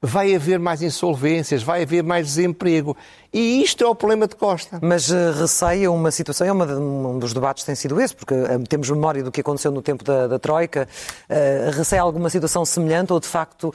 vai 0.05 0.33
haver 0.35 0.59
mais 0.59 0.81
insolvências, 0.81 1.63
vai 1.63 1.83
haver 1.83 2.03
mais 2.03 2.27
desemprego. 2.27 2.95
E 3.33 3.61
isto 3.61 3.83
é 3.83 3.87
o 3.87 3.95
problema 3.95 4.27
de 4.27 4.35
Costa. 4.35 4.79
Mas 4.81 5.09
uh, 5.09 5.31
receia 5.39 5.91
uma 5.91 6.11
situação, 6.11 6.47
é 6.47 6.53
um 6.53 7.19
dos 7.19 7.33
debates 7.33 7.63
tem 7.63 7.75
sido 7.75 7.99
esse, 7.99 8.15
porque 8.15 8.33
uh, 8.33 8.63
temos 8.69 8.89
memória 8.89 9.23
do 9.23 9.31
que 9.31 9.41
aconteceu 9.41 9.71
no 9.71 9.81
tempo 9.81 10.03
da, 10.03 10.27
da 10.27 10.39
Troika. 10.39 10.87
Uh, 11.29 11.75
receia 11.75 12.01
alguma 12.01 12.29
situação 12.29 12.63
semelhante 12.63 13.11
ou, 13.11 13.19
de 13.19 13.27
facto, 13.27 13.73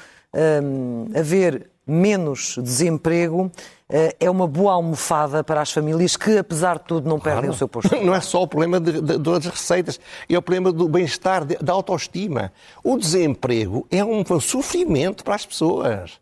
haver 1.12 1.68
menos 1.90 2.56
desemprego, 2.62 3.50
eh, 3.88 4.14
é 4.20 4.30
uma 4.30 4.46
boa 4.46 4.72
almofada 4.74 5.42
para 5.42 5.60
as 5.60 5.72
famílias 5.72 6.16
que, 6.16 6.38
apesar 6.38 6.78
de 6.78 6.84
tudo, 6.84 7.08
não 7.08 7.18
perdem 7.18 7.42
Claro. 7.50 7.54
o 7.54 7.58
seu 7.58 7.68
posto. 7.68 7.94
Não 8.02 8.14
é 8.14 8.20
só 8.20 8.42
o 8.42 8.46
problema 8.46 8.80
de- 8.80 9.00
de- 9.00 9.18
das 9.18 9.46
receitas, 9.46 9.98
é 10.28 10.38
o 10.38 10.42
problema 10.42 10.72
do 10.72 10.88
bem-estar, 10.88 11.44
da 11.44 11.72
autoestima. 11.72 12.52
O 12.84 12.96
desemprego 12.96 13.86
é 13.90 14.04
um 14.04 14.24
sofrimento 14.40 15.24
para 15.24 15.34
as 15.34 15.44
pessoas. 15.44 16.12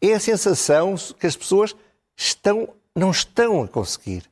É 0.00 0.14
a 0.14 0.20
sensação 0.20 0.94
que 1.18 1.26
as 1.26 1.34
pessoas 1.36 1.74
estão, 2.16 2.68
não 2.94 3.10
estão 3.10 3.62
a 3.62 3.68
conseguir. 3.68 4.22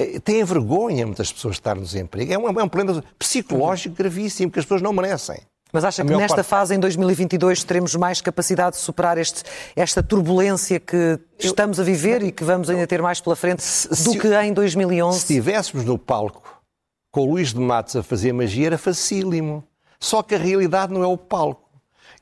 Eh, 0.00 0.18
Têm 0.20 0.42
vergonha, 0.42 1.06
muitas 1.06 1.30
pessoas, 1.32 1.54
de 1.56 1.60
estar 1.60 1.74
no 1.76 1.82
desemprego. 1.82 2.32
É 2.32 2.38
um, 2.38 2.48
é 2.48 2.64
um 2.64 2.68
problema 2.68 3.04
psicológico 3.18 3.94
gravíssimo 3.94 4.50
que 4.50 4.58
as 4.58 4.64
pessoas 4.64 4.80
não 4.82 4.92
merecem. 4.92 5.38
Mas 5.72 5.84
acha 5.84 6.04
que 6.04 6.14
nesta 6.14 6.36
parte- 6.36 6.46
fase, 6.48 6.74
em 6.74 6.78
2022, 6.78 7.64
teremos 7.64 7.94
mais 7.94 8.20
capacidade 8.20 8.76
de 8.76 8.82
superar 8.82 9.16
este- 9.16 9.42
esta 9.74 10.02
turbulência 10.02 10.78
que 10.78 11.18
estamos 11.38 11.80
a 11.80 11.82
viver 11.82 12.22
e 12.22 12.30
que 12.30 12.44
vamos 12.44 12.68
ainda 12.68 12.86
ter 12.86 13.00
mais 13.00 13.20
pela 13.20 13.34
frente 13.34 13.64
do 14.04 14.18
que 14.18 14.28
em 14.42 14.52
2011? 14.52 15.18
Se 15.18 15.24
estivéssemos 15.32 15.84
no 15.86 15.96
palco 15.98 16.62
com 17.10 17.22
o 17.22 17.30
Luís 17.32 17.52
de 17.54 17.60
Matos 17.60 17.96
a 17.96 18.02
fazer 18.02 18.32
magia, 18.32 18.66
era 18.68 18.78
facílimo. 18.78 19.64
Só 19.98 20.22
que 20.22 20.34
a 20.34 20.38
realidade 20.38 20.92
não 20.92 21.02
é 21.02 21.06
o 21.06 21.16
palco. 21.16 21.62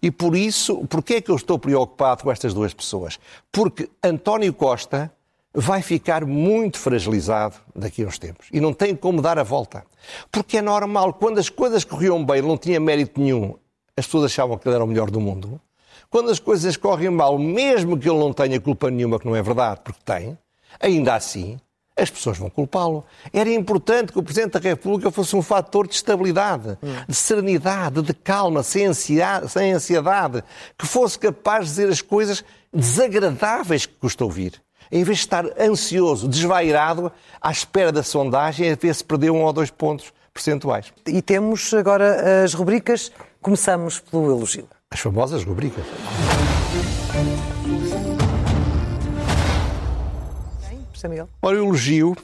E 0.03 0.11
por 0.11 0.35
isso, 0.37 0.87
porquê 0.87 1.15
é 1.15 1.21
que 1.21 1.31
eu 1.31 1.37
estou 1.37 1.59
preocupado 1.59 2.23
com 2.23 2.31
estas 2.33 2.55
duas 2.55 2.73
pessoas? 2.73 3.19
Porque 3.53 3.91
António 4.03 4.53
Costa 4.55 5.13
vai 5.53 5.83
ficar 5.83 6.25
muito 6.25 6.79
fragilizado 6.79 7.57
daqui 7.75 8.05
a 8.05 8.07
uns 8.07 8.19
tempos. 8.19 8.49
E 8.53 8.61
não 8.61 8.73
tem 8.73 8.95
como 8.95 9.21
dar 9.21 9.39
a 9.39 9.43
volta. 9.43 9.85
Porque 10.31 10.59
é 10.59 10.63
normal, 10.63 11.15
quando 11.15 11.39
as 11.39 11.49
coisas 11.49 11.85
corriam 11.85 12.25
bem, 12.25 12.41
não 12.41 12.57
tinha 12.57 12.79
mérito 12.79 13.21
nenhum, 13.21 13.57
as 13.97 14.07
pessoas 14.07 14.25
achavam 14.25 14.57
que 14.57 14.69
ele 14.69 14.77
era 14.77 14.85
o 14.85 14.87
melhor 14.87 15.11
do 15.11 15.21
mundo. 15.21 15.61
Quando 16.09 16.31
as 16.31 16.39
coisas 16.39 16.77
correm 16.77 17.11
mal, 17.11 17.39
mesmo 17.39 17.99
que 17.99 18.09
ele 18.09 18.19
não 18.19 18.33
tenha 18.33 18.61
culpa 18.61 18.91
nenhuma, 18.91 19.19
que 19.19 19.27
não 19.27 19.37
é 19.37 19.43
verdade, 19.43 19.81
porque 19.85 20.01
tem, 20.05 20.39
ainda 20.81 21.15
assim, 21.15 21.59
as 21.97 22.11
pessoas 22.11 22.39
vão 22.39 22.49
culpá-lo. 22.49 23.05
Era 23.33 23.51
importante 23.51 24.13
que 24.13 24.19
o 24.19 24.23
Presidente 24.23 24.53
da 24.53 24.61
República 24.61 25.11
fosse 25.11 25.37
um 25.37 25.43
fator 25.43 25.87
de 25.87 25.95
estabilidade, 25.95 26.79
de 27.07 27.15
serenidade, 27.15 28.03
de 28.03 28.15
calma, 28.15 28.63
sem 28.63 28.87
ansiedade, 28.87 30.43
que 30.79 30.87
fosse 30.87 31.19
capaz 31.19 31.67
de 31.67 31.71
dizer 31.71 31.89
as 31.91 32.01
coisas 32.01 32.45
desagradáveis 32.73 33.87
que 33.87 33.95
custa 33.95 34.25
ouvir. 34.25 34.61
Em 34.93 35.05
vez 35.05 35.19
de 35.19 35.25
estar 35.25 35.45
ansioso, 35.61 36.27
desvairado, 36.27 37.13
à 37.41 37.53
espera 37.53 37.93
da 37.93 38.03
sondagem, 38.03 38.73
a 38.73 38.75
ver 38.75 38.93
se 38.93 39.05
perdeu 39.05 39.35
um 39.35 39.45
ou 39.45 39.53
dois 39.53 39.71
pontos 39.71 40.13
percentuais. 40.35 40.93
E 41.07 41.23
temos 41.23 41.73
agora 41.75 42.43
as 42.43 42.55
rubricas. 42.55 43.13
Começamos 43.41 44.01
pelo 44.01 44.31
elogio. 44.31 44.69
As 44.91 44.99
famosas 44.99 45.45
rubricas. 45.45 45.85
José 50.93 51.09
Miguel. 51.09 51.29
Ora, 51.41 51.57
o 51.57 51.67
elogio 51.67 52.17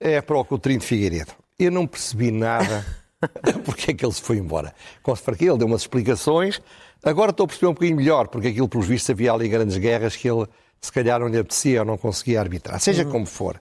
é 0.00 0.20
para 0.20 0.36
o 0.36 0.44
Coutrinho 0.44 0.80
de 0.80 0.86
Figueiredo. 0.86 1.32
Eu 1.56 1.70
não 1.70 1.86
percebi 1.86 2.32
nada 2.32 2.84
porque 3.64 3.92
é 3.92 3.94
que 3.94 4.04
ele 4.04 4.12
se 4.12 4.20
foi 4.20 4.38
embora. 4.38 4.74
Para 5.02 5.36
que 5.36 5.44
ele 5.44 5.58
deu 5.58 5.66
umas 5.68 5.82
explicações. 5.82 6.60
Agora 7.04 7.30
estou 7.30 7.44
a 7.44 7.46
perceber 7.46 7.68
um 7.68 7.72
bocadinho 7.72 7.96
melhor, 7.96 8.28
porque 8.28 8.48
aquilo, 8.48 8.68
pelos 8.68 8.86
vistos, 8.86 9.10
havia 9.10 9.32
ali 9.32 9.48
grandes 9.48 9.76
guerras 9.78 10.16
que 10.16 10.28
ele, 10.28 10.46
se 10.80 10.90
calhar, 10.92 11.20
não 11.20 11.28
lhe 11.28 11.38
apetecia 11.38 11.80
ou 11.80 11.86
não 11.86 11.98
conseguia 11.98 12.40
arbitrar. 12.40 12.80
Seja 12.80 13.04
como 13.04 13.26
for. 13.26 13.60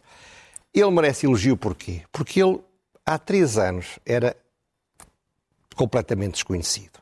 Ele 0.74 0.90
merece 0.92 1.26
elogio 1.26 1.58
porquê? 1.58 2.02
Porque 2.12 2.42
ele, 2.42 2.60
há 3.06 3.18
três 3.18 3.58
anos, 3.58 4.00
era 4.06 4.36
completamente 5.76 6.34
desconhecido. 6.34 7.00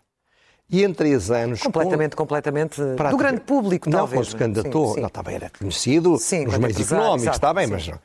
E 0.70 0.84
em 0.84 0.94
três 0.94 1.32
anos... 1.32 1.60
com- 1.62 1.66
Completamente, 1.72 2.16
completamente. 2.16 2.82
Do 2.82 3.18
grande 3.18 3.42
público, 3.42 3.90
não, 3.90 4.00
talvez. 4.00 4.22
quando 4.28 4.32
se 4.32 4.36
candidatou, 4.36 4.88
Sim, 4.90 4.94
sim. 4.96 5.02
não, 5.02 5.10
também 5.10 5.36
era 5.36 5.50
conhecido 5.50 6.18
Sim, 6.18 6.46
nos 6.46 6.58
meios 6.58 6.80
económicos, 6.80 7.36
está 7.36 7.54
bem, 7.54 7.68
sim. 7.68 7.72
mas 7.74 7.88
não. 7.88 8.00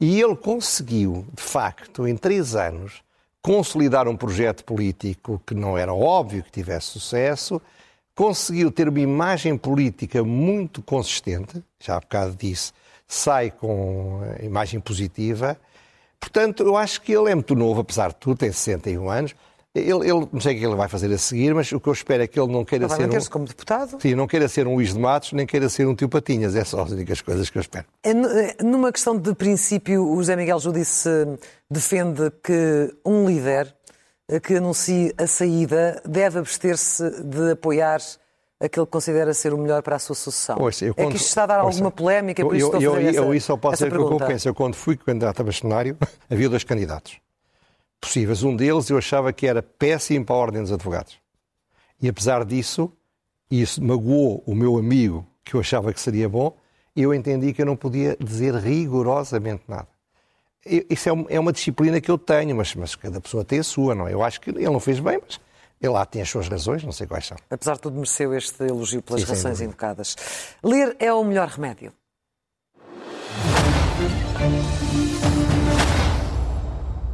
E 0.00 0.20
ele 0.20 0.36
conseguiu, 0.36 1.26
de 1.34 1.42
facto, 1.42 2.06
em 2.08 2.16
três 2.16 2.54
anos, 2.54 3.02
consolidar 3.42 4.08
um 4.08 4.16
projeto 4.16 4.64
político 4.64 5.40
que 5.46 5.54
não 5.54 5.76
era 5.76 5.92
óbvio 5.92 6.42
que 6.42 6.50
tivesse 6.50 6.86
sucesso, 6.86 7.60
conseguiu 8.16 8.72
ter 8.72 8.88
uma 8.88 8.98
imagem 8.98 9.56
política 9.56 10.24
muito 10.24 10.82
consistente, 10.82 11.62
já 11.78 11.96
há 11.96 12.00
bocado 12.00 12.34
disse, 12.34 12.72
sai 13.06 13.50
com 13.52 14.22
imagem 14.42 14.80
positiva. 14.80 15.56
Portanto, 16.18 16.62
eu 16.64 16.76
acho 16.76 17.02
que 17.02 17.12
ele 17.12 17.30
é 17.30 17.34
muito 17.34 17.54
novo, 17.54 17.82
apesar 17.82 18.08
de 18.08 18.16
tudo, 18.16 18.38
tem 18.38 18.50
61 18.50 19.08
anos. 19.10 19.34
Ele, 19.74 19.90
ele- 20.08 20.26
não 20.32 20.40
sei 20.40 20.56
o 20.56 20.58
que 20.58 20.64
ele 20.64 20.74
vai 20.74 20.88
fazer 20.88 21.12
a 21.12 21.18
seguir, 21.18 21.54
mas 21.54 21.70
o 21.70 21.78
que 21.78 21.86
eu 21.86 21.92
espero 21.92 22.22
é 22.22 22.26
que 22.26 22.40
ele 22.40 22.50
não 22.50 22.64
queira 22.64 22.88
vai 22.88 22.96
ser 22.96 23.02
um, 23.02 23.06
manter-se 23.08 23.28
como 23.28 23.44
deputado. 23.44 24.00
Sim, 24.00 24.14
não 24.14 24.26
queira 24.26 24.48
ser 24.48 24.66
um 24.66 24.74
Luís 24.76 24.94
de 24.94 24.98
Matos, 24.98 25.32
nem 25.34 25.44
queira 25.46 25.68
ser 25.68 25.86
um 25.86 25.94
tio 25.94 26.08
Patinhas. 26.08 26.56
É 26.56 26.64
só 26.64 26.80
as 26.80 26.92
únicas 26.92 27.20
coisas 27.20 27.50
que 27.50 27.58
eu 27.58 27.60
espero. 27.60 27.84
É 28.02 28.10
é, 28.12 28.56
Numa 28.64 28.90
questão 28.90 29.18
de 29.18 29.34
princípio, 29.34 30.08
o 30.10 30.16
José 30.16 30.34
Miguel 30.34 30.58
Judice 30.58 31.06
eh, 31.06 31.38
defende 31.70 32.32
que 32.42 32.90
um 33.04 33.26
líder 33.28 33.74
que 34.42 34.54
anuncie 34.54 35.14
a 35.16 35.26
saída 35.26 36.02
deve 36.04 36.38
abster-se 36.40 37.22
de 37.22 37.52
apoiar 37.52 38.00
aquele 38.58 38.86
que 38.86 38.90
considera 38.92 39.32
ser 39.34 39.52
o 39.54 39.58
melhor 39.58 39.82
para 39.82 39.96
a 39.96 39.98
sua 39.98 40.16
sucessão. 40.16 40.56
Ouça, 40.60 40.84
eu 40.84 40.90
é 40.90 40.94
que 40.94 41.02
quando- 41.02 41.14
isto 41.16 41.26
está 41.28 41.44
a 41.44 41.46
dar 41.46 41.56
ouça, 41.64 41.76
alguma 41.76 41.90
polémica, 41.90 42.42
por 42.42 42.54
eu, 42.54 42.56
isso 42.58 42.66
estou 42.66 42.80
a 42.80 42.82
eu, 42.82 42.92
fazer 42.92 43.04
eu, 43.04 43.08
essa, 43.10 43.18
eu 43.20 43.34
isso 43.34 43.46
só 43.46 43.56
posso 43.56 43.74
dizer 43.76 43.90
que 43.90 43.94
eu 43.96 44.00
pergunta. 44.00 44.24
compenso. 44.24 44.48
Eu, 44.48 44.54
quando 44.54 44.74
fui 44.74 44.96
candidato 44.96 45.40
a 45.40 45.44
bastonário, 45.44 45.96
havia 46.30 46.48
dois 46.48 46.64
candidatos 46.64 47.18
possíveis. 48.00 48.42
Um 48.42 48.56
deles 48.56 48.90
eu 48.90 48.98
achava 48.98 49.32
que 49.32 49.46
era 49.46 49.62
péssimo 49.62 50.24
para 50.24 50.34
a 50.34 50.38
Ordem 50.38 50.62
dos 50.62 50.72
Advogados. 50.72 51.16
E 52.00 52.08
apesar 52.08 52.44
disso, 52.44 52.92
e 53.50 53.62
isso 53.62 53.82
magoou 53.82 54.42
o 54.46 54.54
meu 54.54 54.76
amigo, 54.76 55.26
que 55.44 55.54
eu 55.54 55.60
achava 55.60 55.92
que 55.92 56.00
seria 56.00 56.28
bom, 56.28 56.56
eu 56.96 57.14
entendi 57.14 57.52
que 57.52 57.62
eu 57.62 57.66
não 57.66 57.76
podia 57.76 58.16
dizer 58.18 58.54
rigorosamente 58.54 59.62
nada. 59.68 59.88
Isso 60.90 61.08
é 61.08 61.36
é 61.36 61.40
uma 61.40 61.52
disciplina 61.52 62.00
que 62.00 62.10
eu 62.10 62.18
tenho, 62.18 62.56
mas, 62.56 62.74
mas 62.74 62.94
cada 62.94 63.20
pessoa 63.20 63.44
tem 63.44 63.60
a 63.60 63.62
sua, 63.62 63.94
não 63.94 64.08
é? 64.08 64.12
Eu 64.12 64.22
acho 64.22 64.40
que 64.40 64.50
ele 64.50 64.64
não 64.64 64.80
fez 64.80 64.98
bem, 65.00 65.20
mas 65.24 65.40
ele 65.80 65.92
lá 65.92 66.04
tem 66.04 66.22
as 66.22 66.28
suas 66.28 66.48
razões, 66.48 66.82
não 66.82 66.92
sei 66.92 67.06
quais 67.06 67.26
são. 67.26 67.36
Apesar 67.50 67.74
de 67.74 67.80
tudo, 67.80 67.96
mereceu 67.96 68.34
este 68.34 68.64
elogio 68.64 69.02
pelas 69.02 69.22
Sim, 69.22 69.28
razões 69.28 69.60
invocadas. 69.60 70.16
Ler 70.62 70.96
é 70.98 71.12
o 71.12 71.22
melhor 71.22 71.48
remédio. 71.48 71.92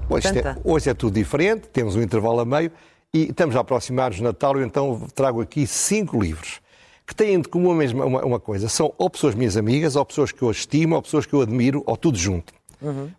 Hoje, 0.08 0.28
é, 0.28 0.56
hoje 0.62 0.90
é 0.90 0.94
tudo 0.94 1.14
diferente, 1.14 1.68
temos 1.68 1.96
um 1.96 2.02
intervalo 2.02 2.40
a 2.40 2.44
meio 2.44 2.70
e 3.14 3.30
estamos 3.30 3.56
a 3.56 3.60
aproximar-nos 3.60 4.16
de 4.16 4.22
Natal, 4.22 4.56
eu 4.56 4.64
então 4.64 5.08
trago 5.14 5.40
aqui 5.40 5.66
cinco 5.66 6.20
livros 6.20 6.60
que 7.06 7.14
têm 7.14 7.40
de 7.40 7.48
comum 7.48 7.72
a 7.72 7.74
mesma 7.74 8.04
uma, 8.04 8.24
uma 8.24 8.40
coisa. 8.40 8.68
São 8.68 8.92
ou 8.96 9.10
pessoas 9.10 9.34
minhas 9.34 9.56
amigas, 9.56 9.96
ou 9.96 10.04
pessoas 10.04 10.32
que 10.32 10.42
eu 10.42 10.50
estimo, 10.50 10.94
ou 10.96 11.02
pessoas 11.02 11.26
que 11.26 11.34
eu 11.34 11.40
admiro, 11.40 11.82
ou 11.86 11.96
tudo 11.96 12.16
junto. 12.16 12.52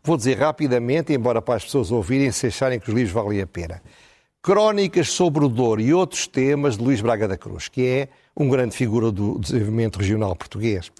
Vou 0.04 0.18
dizer 0.18 0.38
rapidamente, 0.38 1.14
embora 1.14 1.42
para 1.42 1.56
as 1.56 1.64
pessoas 1.64 1.92
ouvirem 1.92 2.32
se 2.32 2.48
acharem 2.48 2.80
que 2.80 2.90
os 2.90 2.96
livros 2.96 3.14
valem 3.14 3.42
a 3.42 3.48
pena. 3.48 3.82
Crónicas 4.42 5.10
sobre 5.10 5.46
o 5.46 5.48
Douro 5.48 5.80
e 5.80 5.94
outros 5.94 6.28
temas 6.28 6.78
de 6.78 6.84
Luís 6.84 7.00
Braga 7.00 7.28
da 7.30 7.38
Cruz, 7.38 7.70
que 7.70 7.86
é 7.88 8.10
um 8.36 8.50
grande 8.50 8.76
figura 8.76 9.10
do 9.10 9.40
desenvolvimento 9.40 9.98
regional 9.98 10.36
português. 10.36 10.92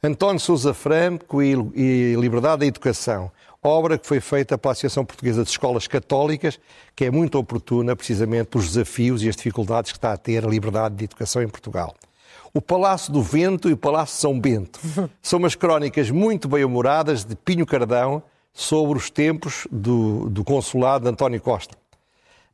António 0.00 0.38
Sousa 0.38 0.72
Franco 0.72 1.42
e 1.42 2.14
Liberdade 2.14 2.60
da 2.60 2.66
Educação, 2.66 3.30
obra 3.60 3.98
que 3.98 4.06
foi 4.06 4.20
feita 4.20 4.56
pela 4.56 4.70
Associação 4.72 5.04
Portuguesa 5.04 5.42
de 5.42 5.50
Escolas 5.50 5.88
Católicas, 5.88 6.60
que 6.94 7.04
é 7.04 7.10
muito 7.10 7.38
oportuna 7.38 7.96
precisamente 7.96 8.46
pelos 8.46 8.68
desafios 8.68 9.22
e 9.24 9.28
as 9.28 9.34
dificuldades 9.36 9.90
que 9.90 9.98
está 9.98 10.12
a 10.12 10.16
ter 10.16 10.44
a 10.44 10.48
liberdade 10.48 10.94
de 10.94 11.04
educação 11.04 11.42
em 11.42 11.48
Portugal. 11.48 11.94
O 12.54 12.60
Palácio 12.60 13.10
do 13.10 13.22
Vento 13.22 13.70
e 13.70 13.72
o 13.72 13.76
Palácio 13.78 14.14
de 14.14 14.20
São 14.20 14.38
Bento 14.38 14.78
são 15.22 15.38
umas 15.38 15.54
crónicas 15.54 16.10
muito 16.10 16.48
bem-humoradas 16.48 17.24
de 17.24 17.34
Pinho 17.34 17.64
Cardão 17.64 18.22
sobre 18.52 18.98
os 18.98 19.08
tempos 19.08 19.66
do, 19.72 20.28
do 20.28 20.44
consulado 20.44 21.04
de 21.04 21.10
António 21.10 21.40
Costa. 21.40 21.74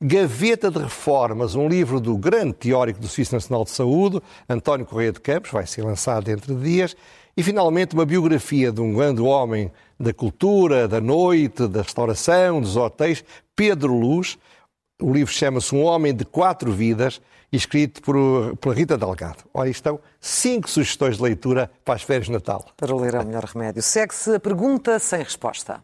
Gaveta 0.01 0.71
de 0.71 0.79
Reformas, 0.79 1.57
um 1.57 1.69
livro 1.69 1.99
do 1.99 2.17
grande 2.17 2.53
teórico 2.53 3.01
do 3.01 3.09
Serviço 3.09 3.35
Nacional 3.35 3.65
de 3.65 3.71
Saúde, 3.71 4.23
António 4.49 4.87
Correia 4.87 5.11
de 5.11 5.19
Campos, 5.19 5.51
vai 5.51 5.67
ser 5.67 5.83
lançado 5.83 6.23
dentro 6.23 6.55
de 6.55 6.63
dias. 6.63 6.97
E, 7.37 7.43
finalmente, 7.43 7.95
uma 7.95 8.07
biografia 8.07 8.71
de 8.71 8.81
um 8.81 8.95
grande 8.95 9.21
homem 9.21 9.73
da 9.99 10.15
cultura, 10.15 10.87
da 10.87 11.01
noite, 11.01 11.67
da 11.67 11.83
restauração, 11.83 12.61
dos 12.61 12.77
hotéis, 12.77 13.25
Pedro 13.57 13.93
Luz. 13.99 14.39
O 15.03 15.13
livro 15.13 15.33
chama-se 15.33 15.75
Um 15.75 15.83
Homem 15.83 16.15
de 16.15 16.25
Quatro 16.25 16.71
Vidas, 16.71 17.21
escrito 17.57 18.03
por, 18.03 18.57
pela 18.57 18.75
Rita 18.75 18.99
Delgado. 18.99 19.45
Ora, 19.55 19.69
estão 19.69 19.99
cinco 20.21 20.69
sugestões 20.69 21.17
de 21.17 21.23
leitura 21.23 21.71
para 21.85 21.95
as 21.95 22.03
férias 22.03 22.27
de 22.27 22.33
Natal. 22.33 22.65
Para 22.77 22.95
ler 22.95 23.15
é 23.15 23.21
o 23.21 23.27
melhor 23.27 23.45
remédio. 23.45 23.83
Segue-se 23.83 24.35
a 24.35 24.41
pergunta 24.41 24.99
sem 24.99 25.23
resposta. 25.23 25.83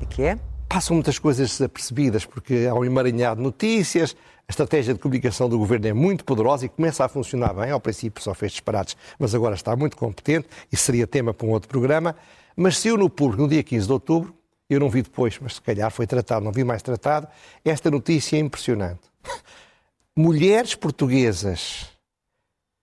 E 0.00 0.06
que 0.06 0.22
é? 0.22 0.38
passam 0.68 0.94
muitas 0.94 1.18
coisas 1.18 1.50
desapercebidas, 1.50 2.26
porque 2.26 2.66
há 2.68 2.74
um 2.74 2.84
emaranhado 2.84 3.36
de 3.36 3.42
notícias, 3.42 4.16
a 4.46 4.52
estratégia 4.52 4.92
de 4.92 5.00
comunicação 5.00 5.48
do 5.48 5.58
governo 5.58 5.86
é 5.86 5.92
muito 5.92 6.24
poderosa 6.24 6.66
e 6.66 6.68
começa 6.68 7.04
a 7.04 7.08
funcionar 7.08 7.54
bem. 7.54 7.70
Ao 7.70 7.80
princípio 7.80 8.22
só 8.22 8.34
fez 8.34 8.52
disparates, 8.52 8.96
mas 9.18 9.34
agora 9.34 9.54
está 9.54 9.74
muito 9.74 9.96
competente 9.96 10.46
e 10.70 10.76
seria 10.76 11.06
tema 11.06 11.32
para 11.32 11.46
um 11.46 11.50
outro 11.50 11.68
programa. 11.68 12.14
Mas 12.54 12.78
saiu 12.78 12.96
no 12.96 13.08
público 13.08 13.42
no 13.42 13.48
dia 13.48 13.62
15 13.62 13.86
de 13.86 13.92
outubro, 13.92 14.34
eu 14.68 14.80
não 14.80 14.90
vi 14.90 15.02
depois, 15.02 15.38
mas 15.40 15.54
se 15.54 15.60
calhar 15.62 15.90
foi 15.90 16.06
tratado, 16.06 16.44
não 16.44 16.52
vi 16.52 16.64
mais 16.64 16.82
tratado, 16.82 17.28
esta 17.64 17.90
notícia 17.90 18.36
é 18.36 18.40
impressionante. 18.40 19.02
mulheres 20.16 20.74
portuguesas 20.74 21.90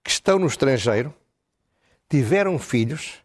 que 0.03 0.11
estão 0.11 0.37
no 0.37 0.47
estrangeiro 0.47 1.13
tiveram 2.09 2.59
filhos 2.59 3.23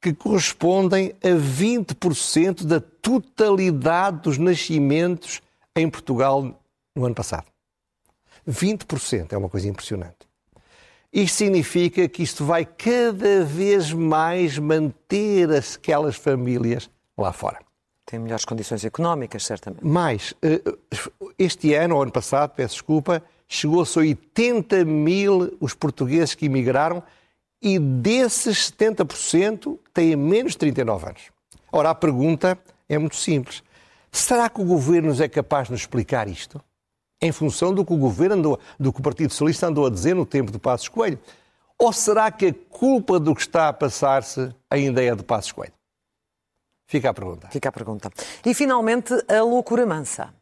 que 0.00 0.12
correspondem 0.12 1.14
a 1.22 1.28
20% 1.28 2.64
da 2.64 2.80
totalidade 2.80 4.20
dos 4.22 4.38
nascimentos 4.38 5.40
em 5.74 5.88
Portugal 5.88 6.60
no 6.94 7.04
ano 7.04 7.14
passado. 7.14 7.46
20% 8.48 9.32
é 9.32 9.36
uma 9.36 9.48
coisa 9.48 9.68
impressionante. 9.68 10.16
Isto 11.12 11.36
significa 11.36 12.08
que 12.08 12.22
isto 12.22 12.44
vai 12.44 12.64
cada 12.64 13.44
vez 13.44 13.92
mais 13.92 14.58
manter 14.58 15.50
aquelas 15.50 16.16
famílias 16.16 16.90
lá 17.16 17.32
fora. 17.32 17.58
Tem 18.06 18.18
melhores 18.18 18.44
condições 18.44 18.84
económicas, 18.84 19.44
certamente. 19.44 19.84
Mais, 19.84 20.34
eh, 20.42 20.60
este 21.38 21.72
ano, 21.74 21.96
ou 21.96 22.02
ano 22.02 22.12
passado, 22.12 22.50
peço 22.50 22.74
desculpa, 22.74 23.22
chegou-se 23.48 23.98
a 23.98 24.02
80 24.02 24.84
mil 24.84 25.56
os 25.60 25.74
portugueses 25.74 26.34
que 26.34 26.46
emigraram 26.46 27.02
e 27.62 27.78
desses 27.78 28.70
70% 28.70 29.78
têm 29.92 30.14
menos 30.16 30.52
de 30.52 30.58
39 30.58 31.06
anos. 31.06 31.22
Ora, 31.72 31.90
a 31.90 31.94
pergunta 31.94 32.58
é 32.88 32.98
muito 32.98 33.16
simples. 33.16 33.62
Será 34.12 34.48
que 34.48 34.60
o 34.60 34.64
governo 34.64 35.12
é 35.22 35.28
capaz 35.28 35.66
de 35.66 35.72
nos 35.72 35.80
explicar 35.80 36.28
isto? 36.28 36.60
Em 37.20 37.32
função 37.32 37.72
do 37.72 37.84
que 37.84 37.92
o 37.92 37.96
governo 37.96 38.36
andou, 38.36 38.60
do 38.78 38.92
que 38.92 39.00
o 39.00 39.02
Partido 39.02 39.30
Socialista 39.30 39.66
andou 39.66 39.86
a 39.86 39.90
dizer 39.90 40.14
no 40.14 40.26
tempo 40.26 40.52
de 40.52 40.58
Passos 40.58 40.88
Coelho? 40.88 41.18
Ou 41.78 41.92
será 41.92 42.30
que 42.30 42.46
a 42.46 42.54
culpa 42.70 43.18
do 43.18 43.34
que 43.34 43.40
está 43.40 43.68
a 43.68 43.72
passar-se 43.72 44.54
ainda 44.70 45.02
é 45.02 45.14
de 45.14 45.22
Passos 45.22 45.50
Coelho? 45.50 45.72
Fica 46.86 47.10
a 47.10 47.14
pergunta. 47.14 47.48
Fica 47.50 47.68
a 47.68 47.72
pergunta. 47.72 48.10
E 48.44 48.54
finalmente, 48.54 49.14
a 49.28 49.42
loucura 49.42 49.86
mansa. 49.86 50.34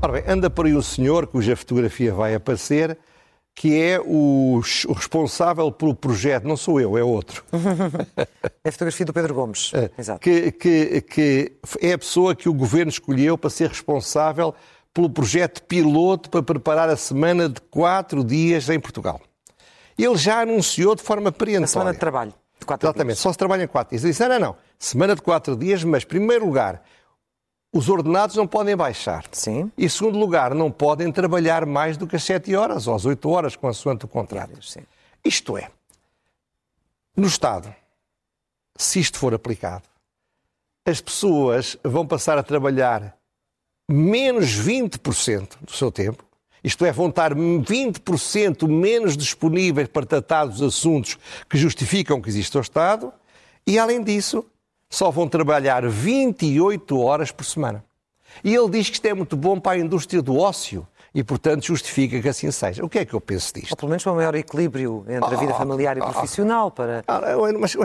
Ora 0.00 0.12
bem, 0.12 0.24
anda 0.28 0.50
por 0.50 0.66
aí 0.66 0.76
um 0.76 0.82
senhor 0.82 1.26
cuja 1.26 1.56
fotografia 1.56 2.12
vai 2.12 2.34
aparecer, 2.34 2.98
que 3.54 3.80
é 3.80 3.98
o, 3.98 4.60
responsável 4.94 5.72
pelo 5.72 5.94
projeto, 5.94 6.44
não 6.44 6.56
sou 6.56 6.80
eu, 6.80 6.98
é 6.98 7.02
outro. 7.02 7.42
é 8.62 8.68
a 8.68 8.72
fotografia 8.72 9.06
do 9.06 9.12
Pedro 9.12 9.34
Gomes. 9.34 9.72
É, 9.72 9.90
Exato. 9.96 10.20
Que, 10.20 10.52
que, 10.52 11.00
que 11.00 11.52
é 11.80 11.92
a 11.94 11.98
pessoa 11.98 12.34
que 12.34 12.48
o 12.48 12.52
governo 12.52 12.90
escolheu 12.90 13.38
para 13.38 13.48
ser 13.48 13.68
responsável 13.68 14.54
pelo 14.92 15.08
projeto 15.08 15.62
piloto 15.62 16.28
para 16.28 16.42
preparar 16.42 16.88
a 16.88 16.96
semana 16.96 17.48
de 17.48 17.60
quatro 17.62 18.22
dias 18.22 18.68
em 18.68 18.78
Portugal. 18.78 19.20
Ele 19.96 20.16
já 20.16 20.40
anunciou 20.40 20.94
de 20.94 21.02
forma 21.02 21.30
perentória. 21.30 21.64
A 21.64 21.68
semana 21.68 21.92
de 21.92 21.98
trabalho. 21.98 22.34
De 22.58 22.66
quatro 22.66 22.86
Exatamente, 22.86 23.14
dias. 23.14 23.18
só 23.18 23.32
se 23.32 23.38
trabalha 23.38 23.64
em 23.64 23.68
quatro 23.68 23.90
dias. 23.90 24.02
Ele 24.02 24.12
disse, 24.12 24.28
não, 24.28 24.38
não, 24.38 24.56
semana 24.78 25.14
de 25.14 25.22
quatro 25.22 25.56
dias, 25.56 25.84
mas, 25.84 26.02
em 26.02 26.06
primeiro 26.06 26.46
lugar, 26.46 26.82
os 27.72 27.88
ordenados 27.88 28.36
não 28.36 28.46
podem 28.46 28.76
baixar. 28.76 29.24
Sim. 29.32 29.70
E, 29.76 29.84
em 29.84 29.88
segundo 29.88 30.18
lugar, 30.18 30.54
não 30.54 30.70
podem 30.70 31.10
trabalhar 31.10 31.66
mais 31.66 31.96
do 31.96 32.06
que 32.06 32.16
as 32.16 32.24
7 32.24 32.54
horas 32.54 32.86
ou 32.86 32.94
as 32.94 33.04
8 33.04 33.28
horas, 33.28 33.56
consoante 33.56 34.04
o 34.04 34.08
contrato. 34.08 34.64
Sim. 34.64 34.80
Isto 35.24 35.56
é, 35.58 35.70
no 37.16 37.26
Estado, 37.26 37.74
se 38.76 39.00
isto 39.00 39.18
for 39.18 39.34
aplicado, 39.34 39.84
as 40.86 41.00
pessoas 41.00 41.76
vão 41.82 42.06
passar 42.06 42.36
a 42.38 42.42
trabalhar 42.42 43.16
menos 43.88 44.46
20% 44.46 45.56
do 45.62 45.72
seu 45.72 45.90
tempo, 45.90 46.23
isto 46.64 46.84
é, 46.86 46.90
vão 46.90 47.08
estar 47.08 47.34
20% 47.34 48.66
menos 48.66 49.16
disponíveis 49.18 49.86
para 49.86 50.06
tratar 50.06 50.46
dos 50.46 50.62
assuntos 50.62 51.18
que 51.48 51.58
justificam 51.58 52.22
que 52.22 52.28
existe 52.30 52.56
o 52.56 52.60
Estado, 52.60 53.12
e, 53.66 53.78
além 53.78 54.02
disso, 54.02 54.44
só 54.88 55.10
vão 55.10 55.28
trabalhar 55.28 55.86
28 55.86 56.98
horas 56.98 57.30
por 57.30 57.44
semana. 57.44 57.84
E 58.42 58.54
ele 58.54 58.70
diz 58.70 58.88
que 58.88 58.94
isto 58.94 59.06
é 59.06 59.14
muito 59.14 59.36
bom 59.36 59.60
para 59.60 59.72
a 59.72 59.78
indústria 59.78 60.22
do 60.22 60.38
ócio 60.38 60.86
e, 61.14 61.22
portanto, 61.22 61.64
justifica 61.64 62.20
que 62.20 62.28
assim 62.28 62.50
seja. 62.50 62.84
O 62.84 62.88
que 62.88 62.98
é 62.98 63.04
que 63.04 63.14
eu 63.14 63.20
penso 63.20 63.54
disto? 63.54 63.70
Ou 63.70 63.76
pelo 63.76 63.88
menos 63.90 64.02
para 64.02 64.12
um 64.12 64.16
maior 64.16 64.34
equilíbrio 64.34 65.04
entre 65.08 65.34
a 65.34 65.38
vida 65.38 65.54
familiar 65.54 65.96
e 65.96 66.00
profissional. 66.00 66.70
Para... 66.70 67.04
Ah, 67.06 67.20
mas, 67.58 67.76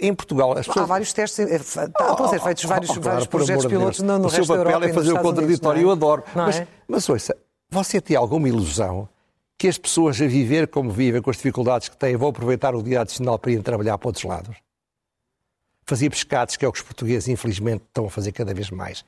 em 0.00 0.14
Portugal... 0.14 0.52
As 0.52 0.66
pessoas... 0.66 0.84
Há 0.84 0.86
vários 0.86 1.12
testes, 1.12 1.38
é, 1.40 1.56
estão 1.56 2.24
a 2.24 2.28
ser 2.28 2.40
feitos 2.40 2.64
vários, 2.64 2.96
vários 2.96 3.26
projetos 3.26 3.66
pilotos 3.66 4.00
no, 4.00 4.18
no 4.18 4.24
o 4.24 4.28
resto 4.28 4.46
seu 4.46 4.56
papel 4.56 4.82
é 4.82 4.92
fazer 4.92 5.12
o 5.12 5.20
contraditório, 5.20 5.82
Unidos, 5.82 6.02
eu 6.02 6.08
adoro. 6.08 6.24
Não 6.34 6.46
mas, 6.46 6.56
é? 6.56 6.68
mas 6.88 7.08
ouça, 7.08 7.36
você 7.74 8.00
tem 8.00 8.16
alguma 8.16 8.48
ilusão 8.48 9.08
que 9.58 9.66
as 9.66 9.76
pessoas 9.76 10.20
a 10.22 10.26
viver 10.26 10.68
como 10.68 10.92
vivem, 10.92 11.20
com 11.20 11.28
as 11.28 11.36
dificuldades 11.36 11.88
que 11.88 11.96
têm, 11.96 12.16
vão 12.16 12.28
aproveitar 12.28 12.72
o 12.72 12.82
dia 12.82 13.00
adicional 13.00 13.36
para 13.36 13.50
ir 13.50 13.62
trabalhar 13.62 13.98
para 13.98 14.08
outros 14.08 14.24
lados? 14.24 14.56
Fazer 15.84 16.08
pescados, 16.08 16.56
que 16.56 16.64
é 16.64 16.68
o 16.68 16.72
que 16.72 16.78
os 16.78 16.84
portugueses, 16.84 17.28
infelizmente, 17.28 17.82
estão 17.86 18.06
a 18.06 18.10
fazer 18.10 18.30
cada 18.30 18.54
vez 18.54 18.70
mais. 18.70 19.04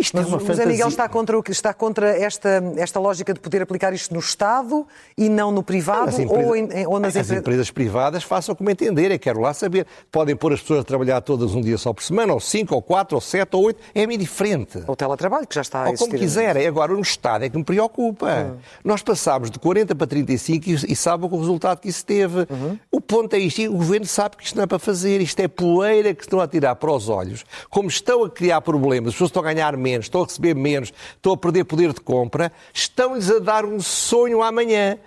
Isto 0.00 0.16
Mas 0.16 0.24
é 0.26 0.28
uma 0.28 0.36
o 0.36 0.40
fantasia. 0.40 0.62
José 0.64 0.72
Miguel 0.72 0.88
está 0.88 1.08
contra, 1.08 1.38
o 1.38 1.42
que 1.42 1.52
está 1.52 1.74
contra 1.74 2.08
esta, 2.18 2.62
esta 2.76 2.98
lógica 2.98 3.34
de 3.34 3.40
poder 3.40 3.60
aplicar 3.62 3.92
isto 3.92 4.12
no 4.14 4.20
Estado 4.20 4.86
e 5.16 5.28
não 5.28 5.50
no 5.52 5.62
privado 5.62 6.08
As 6.08 6.18
empresas- 6.18 6.46
ou, 6.46 6.56
em, 6.56 6.86
ou 6.86 6.98
nas 6.98 7.14
As 7.14 7.26
empresas. 7.26 7.38
empresas 7.38 7.70
privadas 7.70 8.22
façam 8.22 8.54
como 8.54 8.70
entenderem, 8.70 9.18
quero 9.18 9.40
lá 9.40 9.52
saber. 9.52 9.86
Podem 10.10 10.34
pôr 10.34 10.52
as 10.54 10.60
pessoas 10.60 10.80
a 10.80 10.84
trabalhar 10.84 11.20
todas 11.20 11.54
um 11.54 11.60
dia 11.60 11.76
só 11.76 11.92
por 11.92 12.02
semana, 12.02 12.32
ou 12.32 12.40
cinco, 12.40 12.74
ou 12.74 12.80
quatro, 12.82 13.14
ou 13.16 13.20
sete, 13.20 13.54
ou 13.54 13.64
oito, 13.64 13.80
é-me 13.94 14.14
indiferente. 14.14 14.82
Ou 14.86 14.96
teletrabalho, 14.96 15.46
que 15.46 15.54
já 15.54 15.60
está 15.60 15.84
a 15.84 15.88
Ou 15.90 15.94
como 15.96 16.14
quiserem. 16.14 16.66
Agora, 16.66 16.92
no 16.94 17.00
Estado 17.00 17.44
é 17.44 17.48
que 17.50 17.56
me 17.58 17.64
preocupa. 17.64 18.56
Nós 18.84 19.02
passámos 19.02 19.50
de 19.50 19.58
40 19.58 19.94
para 19.94 20.06
35 20.06 20.68
e, 20.68 20.72
e 20.92 20.96
sabem 20.96 21.28
o 21.30 21.36
resultado 21.38 21.78
que 21.80 21.88
isso 21.88 22.04
teve. 22.04 22.46
O 22.90 23.00
ponto 23.00 23.34
é 23.34 23.38
isto. 23.38 23.60
e 23.60 23.68
O 23.68 23.72
Governo 23.74 24.06
sabe 24.06 24.36
que 24.36 24.44
isto 24.44 24.56
não 24.56 24.62
é 24.64 24.66
para 24.66 24.78
fazer. 24.78 25.20
Isto 25.20 25.40
é 25.40 25.48
poeira 25.48 26.14
que 26.14 26.22
estão 26.22 26.40
a 26.40 26.48
tirar 26.48 26.74
para 26.76 26.90
os 26.92 27.08
olhos. 27.08 27.44
Como 27.68 27.88
estão 27.88 28.24
a 28.24 28.30
criar 28.30 28.60
problemas, 28.62 29.08
as 29.08 29.14
pessoas 29.14 29.28
estão 29.28 29.42
a 29.42 29.52
ganhar 29.52 29.76
menos, 29.76 29.89
estão 29.98 30.22
a 30.22 30.24
receber 30.24 30.54
menos, 30.54 30.92
estão 31.16 31.32
a 31.32 31.36
perder 31.36 31.64
poder 31.64 31.92
de 31.92 32.00
compra, 32.00 32.52
estão-lhes 32.72 33.30
a 33.30 33.38
dar 33.38 33.64
um 33.64 33.80
sonho 33.80 34.42
amanhã. 34.42 34.98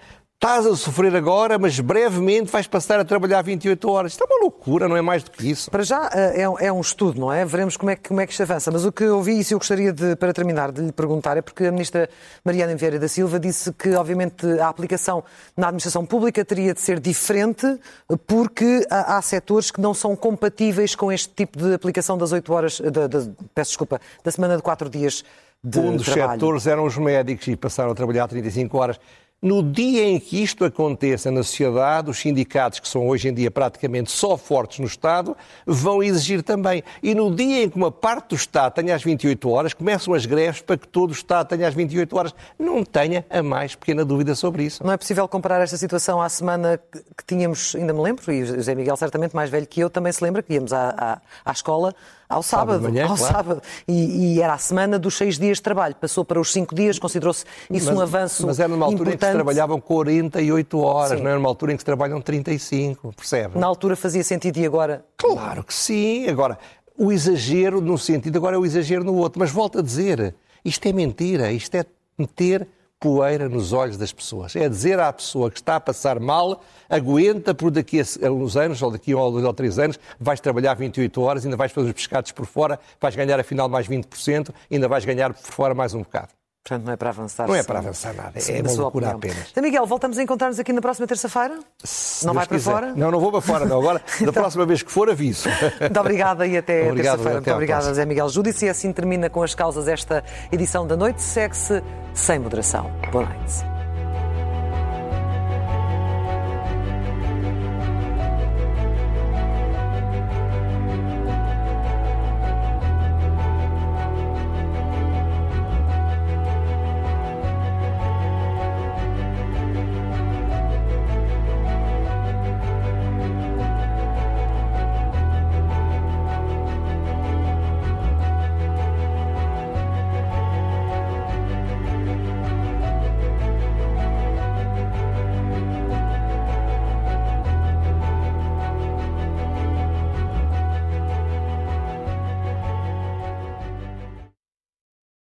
Estás 0.43 0.65
a 0.65 0.75
sofrer 0.75 1.15
agora, 1.15 1.57
mas 1.57 1.79
brevemente 1.79 2.51
vais 2.51 2.67
passar 2.67 2.99
a 2.99 3.05
trabalhar 3.05 3.41
28 3.41 3.89
horas. 3.89 4.11
Isto 4.11 4.25
é 4.25 4.27
uma 4.27 4.41
loucura, 4.41 4.89
não 4.89 4.97
é 4.97 5.01
mais 5.01 5.23
do 5.23 5.31
que 5.31 5.49
isso. 5.49 5.71
Para 5.71 5.83
já 5.83 6.09
eh, 6.13 6.41
é, 6.41 6.49
um- 6.49 6.59
é 6.59 6.69
um 6.69 6.81
estudo, 6.81 7.17
não 7.17 7.31
é? 7.31 7.45
Veremos 7.45 7.77
como 7.77 7.89
é, 7.91 7.95
que, 7.95 8.09
como 8.09 8.19
é 8.19 8.25
que 8.27 8.33
isto 8.33 8.41
avança. 8.43 8.69
Mas 8.69 8.83
o 8.83 8.91
que 8.91 9.05
eu 9.05 9.15
ouvi, 9.15 9.35
e 9.35 9.39
isso 9.39 9.53
eu 9.53 9.57
gostaria 9.57 9.93
de, 9.93 10.17
para 10.17 10.33
terminar, 10.33 10.69
de 10.73 10.81
lhe 10.81 10.91
perguntar, 10.91 11.37
é 11.37 11.41
porque 11.41 11.63
a 11.67 11.71
ministra 11.71 12.09
Mariana 12.43 12.75
Vieira 12.75 12.99
da 12.99 13.07
Silva 13.07 13.39
disse 13.39 13.71
que, 13.71 13.95
obviamente, 13.95 14.45
a 14.59 14.67
aplicação 14.67 15.23
na 15.55 15.67
administração 15.67 16.05
pública 16.05 16.43
teria 16.43 16.73
de 16.73 16.81
ser 16.81 16.99
diferente, 16.99 17.79
porque 18.27 18.85
há, 18.91 19.15
há 19.15 19.21
setores 19.21 19.71
que 19.71 19.79
não 19.79 19.93
são 19.93 20.13
compatíveis 20.13 20.93
com 20.93 21.09
este 21.09 21.29
tipo 21.33 21.57
de 21.57 21.73
aplicação 21.73 22.17
das 22.17 22.33
8 22.33 22.51
horas, 22.53 22.81
da, 22.81 23.07
da- 23.07 23.29
peço 23.55 23.69
desculpa, 23.71 24.01
da 24.21 24.29
semana 24.29 24.57
de 24.57 24.61
4 24.61 24.89
dias 24.89 25.23
de 25.63 25.79
um 25.79 25.95
dos 25.95 26.05
trabalho. 26.07 26.33
setores 26.33 26.67
eram 26.67 26.83
os 26.85 26.97
médicos 26.97 27.47
e 27.47 27.55
passaram 27.55 27.91
a 27.91 27.95
trabalhar 27.95 28.27
35 28.27 28.77
horas. 28.77 28.99
No 29.43 29.61
dia 29.61 30.05
em 30.05 30.17
que 30.21 30.41
isto 30.41 30.63
aconteça 30.63 31.29
na 31.29 31.43
sociedade, 31.43 32.09
os 32.09 32.17
sindicatos, 32.17 32.79
que 32.79 32.87
são 32.87 33.05
hoje 33.09 33.27
em 33.27 33.33
dia 33.33 33.51
praticamente 33.51 34.09
só 34.09 34.37
fortes 34.37 34.79
no 34.79 34.85
Estado, 34.85 35.35
vão 35.65 36.01
exigir 36.01 36.41
também. 36.41 36.81
E 37.03 37.13
no 37.13 37.29
dia 37.35 37.63
em 37.65 37.69
que 37.69 37.75
uma 37.75 37.91
parte 37.91 38.29
do 38.29 38.35
Estado 38.35 38.75
tenha 38.75 38.95
as 38.95 39.03
28 39.03 39.49
horas, 39.49 39.73
começam 39.73 40.13
as 40.13 40.25
greves 40.25 40.61
para 40.61 40.77
que 40.77 40.87
todo 40.87 41.09
o 41.09 41.13
Estado 41.13 41.49
tenha 41.49 41.67
as 41.67 41.73
28 41.73 42.15
horas. 42.15 42.33
Não 42.57 42.85
tenha 42.85 43.25
a 43.29 43.43
mais 43.43 43.75
pequena 43.75 44.05
dúvida 44.05 44.33
sobre 44.33 44.63
isso. 44.63 44.81
Não 44.81 44.93
é 44.93 44.95
possível 44.95 45.27
comparar 45.27 45.61
esta 45.61 45.75
situação 45.75 46.21
à 46.21 46.29
semana 46.29 46.79
que, 47.17 47.25
tínhamos, 47.27 47.75
ainda 47.75 47.91
me 47.91 47.99
lembro, 47.99 48.31
e 48.31 48.43
o 48.43 48.45
José 48.45 48.73
Miguel 48.73 48.95
certamente 48.95 49.35
mais 49.35 49.49
velho 49.49 49.67
que 49.67 49.81
eu 49.81 49.89
também 49.89 50.13
se 50.13 50.23
lembra, 50.23 50.41
que 50.41 50.53
íamos 50.53 50.71
à, 50.71 50.95
à, 50.97 51.21
à 51.43 51.51
escola 51.51 51.93
ao 52.33 52.43
sábado, 52.43 52.81
Sábado 52.81 52.83
manhã, 52.83 53.07
ao 53.07 53.15
claro. 53.17 53.33
sábado. 53.33 53.61
E, 53.87 54.35
e 54.35 54.41
era 54.41 54.53
a 54.53 54.57
semana 54.57 54.97
dos 54.99 55.15
seis 55.15 55.37
dias 55.39 55.57
de 55.57 55.63
trabalho. 55.63 55.95
Passou 55.95 56.23
para 56.25 56.39
os 56.39 56.51
cinco 56.51 56.73
dias, 56.75 56.97
considerou-se 56.99 57.45
isso 57.69 57.91
um 57.91 57.99
avanço 57.99 58.45
mas 58.45 58.59
era 58.59 58.69
numa 58.69 58.85
altura 58.85 59.01
em 59.01 59.03
que 59.03 59.09
se 59.11 59.15
importante. 59.15 59.33
trabalhavam 59.35 59.79
48 59.79 60.79
horas, 60.79 61.17
Sim. 61.17 61.23
não 61.23 61.29
era 61.29 61.39
numa 61.39 61.49
altura 61.49 61.73
em 61.73 61.75
que 61.75 61.81
se 61.81 61.85
trabalham 61.85 62.19
35, 62.21 63.13
percebe? 63.15 63.57
Na 63.57 63.67
altura 63.67 63.95
fazia 63.95 64.23
sentido 64.23 64.57
e 64.57 64.65
agora 64.65 65.05
Claro 65.17 65.63
que 65.63 65.73
sim. 65.73 66.27
Agora, 66.27 66.57
o 66.97 67.11
exagero 67.11 67.79
num 67.81 67.97
sentido, 67.97 68.37
agora 68.37 68.55
é 68.55 68.59
o 68.59 68.65
exagero 68.65 69.03
no 69.03 69.15
outro. 69.15 69.39
Mas 69.39 69.51
volto 69.51 69.79
a 69.79 69.81
dizer, 69.81 70.35
isto 70.63 70.85
é 70.87 70.93
mentira, 70.93 71.51
isto 71.51 71.75
é 71.75 71.85
meter 72.17 72.67
poeira 73.03 73.49
nos 73.49 73.73
olhos 73.73 73.97
das 73.97 74.13
pessoas. 74.13 74.55
É 74.55 74.69
dizer 74.69 74.97
à 74.97 75.11
pessoa 75.11 75.51
que 75.51 75.57
está 75.57 75.75
a 75.75 75.79
passar 75.81 76.21
mal, 76.21 76.63
aguenta 76.89 77.53
por 77.53 77.69
daqui 77.69 77.99
a 77.99 78.31
uns 78.31 78.55
anos, 78.55 78.81
ou 78.81 78.89
daqui 78.89 79.11
a 79.11 79.17
um 79.17 79.29
dois 79.29 79.43
ou 79.43 79.53
três 79.53 79.77
anos, 79.77 79.99
vais 80.17 80.39
trabalhar 80.39 80.73
28 80.75 81.21
horas, 81.21 81.43
ainda 81.43 81.57
vais 81.57 81.69
fazer 81.69 81.87
os 81.87 81.93
pescados 81.93 82.31
por 82.31 82.45
fora, 82.45 82.79
vais 83.01 83.13
ganhar 83.13 83.37
afinal 83.37 83.67
mais 83.67 83.89
20%, 83.89 84.51
ainda 84.71 84.87
vais 84.87 85.03
ganhar 85.03 85.33
por 85.33 85.51
fora 85.51 85.73
mais 85.73 85.93
um 85.93 85.99
bocado. 85.99 86.29
Portanto, 86.63 86.85
não 86.85 86.93
é 86.93 86.95
para 86.95 87.09
avançar. 87.09 87.45
Não 87.45 87.55
é 87.55 87.61
para 87.61 87.79
avançar 87.79 88.13
nada, 88.13 88.39
é 88.39 88.61
uma 88.61 88.71
loucura 88.71 89.11
apenas. 89.11 89.51
Zé 89.53 89.61
Miguel, 89.61 89.85
voltamos 89.85 90.17
a 90.17 90.23
encontrar-nos 90.23 90.57
aqui 90.59 90.71
na 90.71 90.79
próxima 90.79 91.05
terça-feira? 91.05 91.55
Não 91.55 91.59
Deus 91.59 92.21
vai 92.35 92.47
para 92.47 92.57
quiser. 92.57 92.71
fora? 92.71 92.93
Não, 92.95 93.11
não 93.11 93.19
vou 93.19 93.31
para 93.31 93.41
fora, 93.41 93.65
não. 93.65 93.79
Agora, 93.79 94.01
da 94.25 94.31
próxima 94.31 94.65
vez 94.65 94.81
que 94.81 94.89
for, 94.89 95.09
aviso. 95.09 95.49
Muito 95.81 95.99
obrigada 95.99 96.47
e 96.47 96.57
até 96.57 96.83
terça-feira. 96.95 97.33
Muito 97.33 97.51
obrigada. 97.51 97.93
Zé 97.93 98.05
Miguel 98.05 98.29
Júdice. 98.29 98.65
E 98.65 98.69
assim 98.69 98.93
termina 98.93 99.29
com 99.29 99.43
as 99.43 99.53
causas 99.53 99.89
esta 99.89 100.23
edição 100.53 100.87
da 100.87 100.95
noite. 100.95 101.21
Segue-se 101.21 101.83
sem 102.13 102.39
moderação. 102.39 102.89
Boa 103.11 103.25
noite. 103.25 103.72